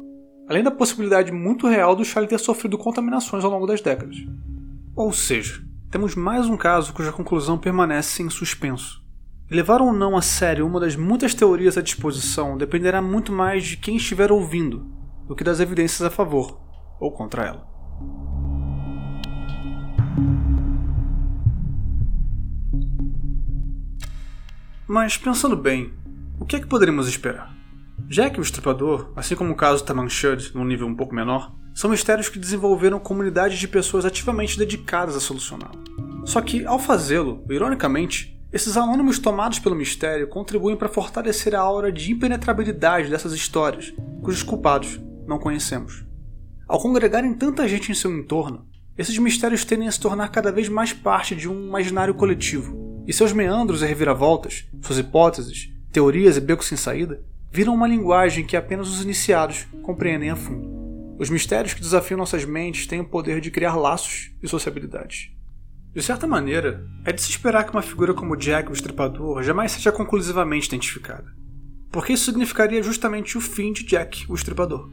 além 0.49 0.61
da 0.61 0.69
possibilidade 0.69 1.31
muito 1.31 1.65
real 1.65 1.95
do 1.95 2.03
Charlie 2.05 2.29
ter 2.29 2.39
sofrido 2.39 2.77
contaminações 2.77 3.43
ao 3.43 3.49
longo 3.49 3.65
das 3.65 3.81
décadas. 3.81 4.17
Ou 4.95 5.11
seja, 5.13 5.63
temos 5.93 6.15
mais 6.15 6.47
um 6.47 6.57
caso 6.57 6.91
cuja 6.91 7.11
conclusão 7.11 7.55
permanece 7.55 8.23
em 8.23 8.29
suspenso. 8.29 8.99
levar 9.47 9.79
ou 9.79 9.93
não 9.93 10.17
a 10.17 10.23
sério 10.23 10.65
uma 10.65 10.79
das 10.79 10.95
muitas 10.95 11.35
teorias 11.35 11.77
à 11.77 11.83
disposição 11.83 12.57
dependerá 12.57 12.99
muito 12.99 13.31
mais 13.31 13.63
de 13.63 13.77
quem 13.77 13.97
estiver 13.97 14.31
ouvindo 14.31 14.87
do 15.27 15.35
que 15.35 15.43
das 15.43 15.59
evidências 15.59 16.01
a 16.01 16.09
favor 16.09 16.59
ou 16.99 17.11
contra 17.11 17.45
ela. 17.45 17.67
Mas 24.87 25.15
pensando 25.15 25.55
bem, 25.55 25.93
o 26.39 26.45
que 26.45 26.55
é 26.55 26.59
que 26.59 26.65
poderíamos 26.65 27.07
esperar? 27.07 27.52
Jack 28.07 28.39
o 28.39 28.43
Estripador, 28.43 29.11
assim 29.15 29.35
como 29.35 29.51
o 29.51 29.55
caso 29.55 29.83
Taman 29.83 30.09
Shud, 30.09 30.51
num 30.53 30.65
nível 30.65 30.87
um 30.87 30.95
pouco 30.95 31.15
menor, 31.15 31.53
são 31.73 31.89
mistérios 31.89 32.29
que 32.29 32.37
desenvolveram 32.37 32.99
comunidades 32.99 33.57
de 33.57 33.67
pessoas 33.67 34.05
ativamente 34.05 34.57
dedicadas 34.57 35.15
a 35.15 35.19
solucioná-lo. 35.19 35.83
Só 36.25 36.41
que, 36.41 36.65
ao 36.65 36.77
fazê-lo, 36.77 37.43
ironicamente, 37.49 38.39
esses 38.51 38.77
anônimos 38.77 39.17
tomados 39.17 39.57
pelo 39.57 39.75
mistério 39.75 40.27
contribuem 40.27 40.75
para 40.75 40.89
fortalecer 40.89 41.55
a 41.55 41.59
aura 41.59 41.91
de 41.91 42.11
impenetrabilidade 42.11 43.09
dessas 43.09 43.33
histórias, 43.33 43.93
cujos 44.21 44.43
culpados 44.43 44.99
não 45.25 45.39
conhecemos. 45.39 46.05
Ao 46.67 46.79
congregarem 46.79 47.33
tanta 47.33 47.67
gente 47.67 47.91
em 47.91 47.95
seu 47.95 48.15
entorno, 48.15 48.67
esses 48.95 49.17
mistérios 49.17 49.65
tendem 49.65 49.87
a 49.87 49.91
se 49.91 49.99
tornar 49.99 50.29
cada 50.29 50.51
vez 50.51 50.69
mais 50.69 50.93
parte 50.93 51.35
de 51.35 51.49
um 51.49 51.65
imaginário 51.65 52.13
coletivo, 52.13 53.03
e 53.07 53.11
seus 53.11 53.33
meandros 53.33 53.81
e 53.81 53.85
reviravoltas, 53.85 54.65
suas 54.81 54.99
hipóteses, 54.99 55.69
teorias 55.91 56.37
e 56.37 56.41
becos 56.41 56.67
sem 56.67 56.77
saída, 56.77 57.23
viram 57.53 57.75
uma 57.75 57.87
linguagem 57.87 58.43
que 58.43 58.57
apenas 58.57 58.89
os 58.89 59.03
iniciados 59.03 59.67
compreendem 59.83 60.31
a 60.31 60.35
fundo. 60.35 60.73
Os 61.19 61.29
mistérios 61.29 61.75
que 61.75 61.81
desafiam 61.81 62.17
nossas 62.17 62.43
mentes 62.43 62.87
têm 62.87 62.99
o 62.99 63.07
poder 63.07 63.39
de 63.39 63.51
criar 63.51 63.75
laços 63.75 64.31
e 64.41 64.47
sociabilidades. 64.47 65.29
De 65.93 66.01
certa 66.01 66.25
maneira, 66.25 66.83
é 67.05 67.11
de 67.11 67.21
se 67.21 67.29
esperar 67.29 67.63
que 67.63 67.71
uma 67.71 67.83
figura 67.83 68.11
como 68.11 68.35
Jack 68.35 68.71
o 68.71 68.73
Estripador 68.73 69.43
jamais 69.43 69.71
seja 69.71 69.91
conclusivamente 69.91 70.67
identificada, 70.67 71.31
porque 71.91 72.13
isso 72.13 72.25
significaria 72.25 72.81
justamente 72.81 73.37
o 73.37 73.41
fim 73.41 73.71
de 73.71 73.83
Jack 73.83 74.25
o 74.27 74.33
Estripador. 74.33 74.89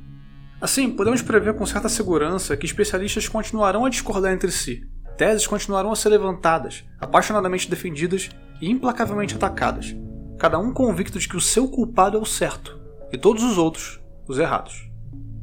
Assim, 0.61 0.91
podemos 0.91 1.23
prever 1.23 1.55
com 1.55 1.65
certa 1.65 1.89
segurança 1.89 2.59
que 2.59 2.67
especialistas 2.67 3.27
continuarão 3.27 3.87
a 3.87 3.89
discordar 3.89 4.35
entre 4.35 4.53
si, 4.53 4.87
teses 5.17 5.47
continuarão 5.47 5.93
a 5.93 5.97
ser 5.97 6.11
levantadas, 6.11 6.85
apaixonadamente 7.01 7.71
defendidas 7.71 8.29
e 8.61 8.71
implacavelmente 8.71 9.35
atacadas, 9.35 9.97
cada 10.41 10.59
um 10.59 10.73
convicto 10.73 11.19
de 11.19 11.29
que 11.29 11.37
o 11.37 11.41
seu 11.41 11.69
culpado 11.69 12.17
é 12.17 12.21
o 12.21 12.25
certo 12.25 12.81
e 13.13 13.19
todos 13.19 13.45
os 13.45 13.59
outros 13.59 14.01
os 14.27 14.39
errados. 14.39 14.89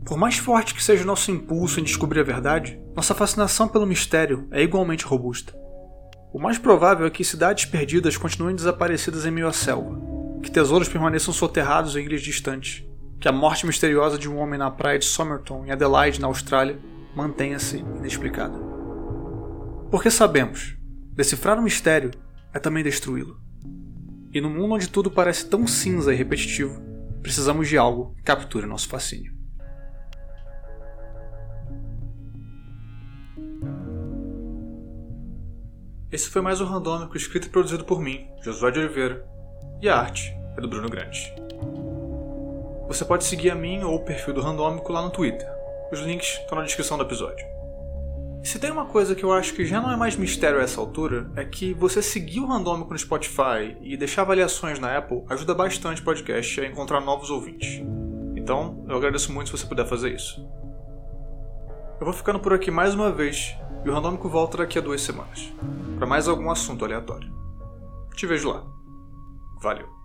Por 0.04 0.18
mais 0.18 0.38
forte 0.38 0.74
que 0.74 0.84
seja 0.84 1.04
o 1.04 1.06
nosso 1.06 1.30
impulso 1.30 1.80
em 1.80 1.84
descobrir 1.84 2.22
a 2.22 2.24
verdade, 2.24 2.82
nossa 2.96 3.14
fascinação 3.14 3.68
pelo 3.68 3.86
mistério 3.86 4.48
é 4.50 4.64
igualmente 4.64 5.06
robusta. 5.06 5.54
O 6.34 6.40
mais 6.40 6.58
provável 6.58 7.06
é 7.06 7.12
que 7.12 7.24
cidades 7.24 7.66
perdidas 7.66 8.18
continuem 8.18 8.56
desaparecidas 8.56 9.24
em 9.24 9.30
meio 9.30 9.48
à 9.48 9.54
selva, 9.54 10.02
que 10.42 10.50
tesouros 10.50 10.90
permaneçam 10.90 11.32
soterrados 11.32 11.96
em 11.96 12.04
ilhas 12.04 12.24
distantes, 12.24 12.84
que 13.20 13.28
a 13.28 13.32
morte 13.32 13.68
misteriosa 13.68 14.18
de 14.18 14.28
um 14.28 14.38
homem 14.40 14.58
na 14.58 14.72
praia 14.72 14.98
de 14.98 15.06
Somerton, 15.06 15.64
em 15.64 15.72
Adelaide, 15.72 16.20
na 16.20 16.26
Austrália, 16.26 16.80
mantenha-se 17.16 17.78
inexplicada. 17.78 18.58
Porque 19.92 20.10
sabemos, 20.10 20.76
decifrar 21.14 21.60
o 21.60 21.62
mistério 21.62 22.10
é 22.52 22.58
também 22.58 22.84
destruí-lo. 22.84 23.47
E 24.34 24.42
no 24.42 24.50
mundo 24.50 24.76
onde 24.76 24.90
tudo 24.90 25.10
parece 25.10 25.50
tão 25.50 25.66
cinza 25.66 26.13
e 26.13 26.18
repetitivo, 26.18 26.82
precisamos 27.22 27.68
de 27.70 27.78
algo 27.78 28.13
que 28.16 28.24
capture 28.24 28.66
nosso 28.66 28.88
fascínio. 28.90 29.34
Esse 36.12 36.30
foi 36.30 36.42
mais 36.42 36.62
um 36.62 36.66
Randômico 36.66 37.16
escrito 37.16 37.48
e 37.48 37.50
produzido 37.50 37.86
por 37.86 38.02
mim, 38.02 38.28
Josué 38.42 38.72
de 38.72 38.80
Oliveira, 38.80 39.26
e 39.82 39.90
a 39.90 39.98
arte 39.98 40.34
é 40.58 40.62
do 40.62 40.68
Bruno 40.68 40.90
Grande. 40.90 41.34
Você 42.88 43.04
pode 43.04 43.26
seguir 43.26 43.52
a 43.52 43.56
mim 43.56 43.84
ou 43.84 43.96
o 43.96 44.06
perfil 44.06 44.34
do 44.34 44.42
Randômico 44.42 44.92
lá 44.92 45.02
no 45.02 45.10
Twitter. 45.10 45.48
Os 45.92 46.00
links 46.00 46.40
estão 46.40 46.58
na 46.58 46.63
descrição 46.63 46.98
do 46.98 47.04
episódio. 47.04 47.57
Se 48.48 48.58
tem 48.60 48.72
uma 48.72 48.86
coisa 48.86 49.14
que 49.14 49.26
eu 49.26 49.34
acho 49.34 49.54
que 49.54 49.66
já 49.66 49.82
não 49.82 49.92
é 49.92 49.98
mais 49.98 50.16
mistério 50.16 50.62
a 50.62 50.64
essa 50.64 50.80
altura, 50.80 51.30
é 51.36 51.44
que 51.44 51.74
você 51.74 52.02
seguir 52.02 52.40
o 52.40 52.46
Randômico 52.46 52.94
no 52.94 52.98
Spotify 52.98 53.76
e 53.82 53.98
deixar 53.98 54.22
avaliações 54.22 54.80
na 54.80 54.98
Apple 54.98 55.26
ajuda 55.28 55.54
bastante 55.54 56.02
o 56.02 56.06
podcast 56.06 56.62
a 56.62 56.66
encontrar 56.66 57.02
novos 57.02 57.30
ouvintes. 57.30 57.82
Então, 58.38 58.86
eu 58.88 58.96
agradeço 58.96 59.34
muito 59.34 59.48
se 59.48 59.58
você 59.58 59.68
puder 59.68 59.86
fazer 59.86 60.16
isso. 60.16 60.40
Eu 62.00 62.06
vou 62.06 62.14
ficando 62.14 62.40
por 62.40 62.54
aqui 62.54 62.72
mais 62.72 62.94
uma 62.96 63.12
vez 63.12 63.54
e 63.84 63.90
o 63.90 63.94
Randômico 63.94 64.30
volta 64.30 64.60
daqui 64.60 64.80
a 64.80 64.82
duas 64.82 65.02
semanas 65.02 65.54
para 65.98 66.08
mais 66.08 66.30
algum 66.30 66.50
assunto 66.50 66.86
aleatório. 66.86 67.30
Te 68.16 68.26
vejo 68.26 68.48
lá. 68.48 68.64
Valeu. 69.62 69.97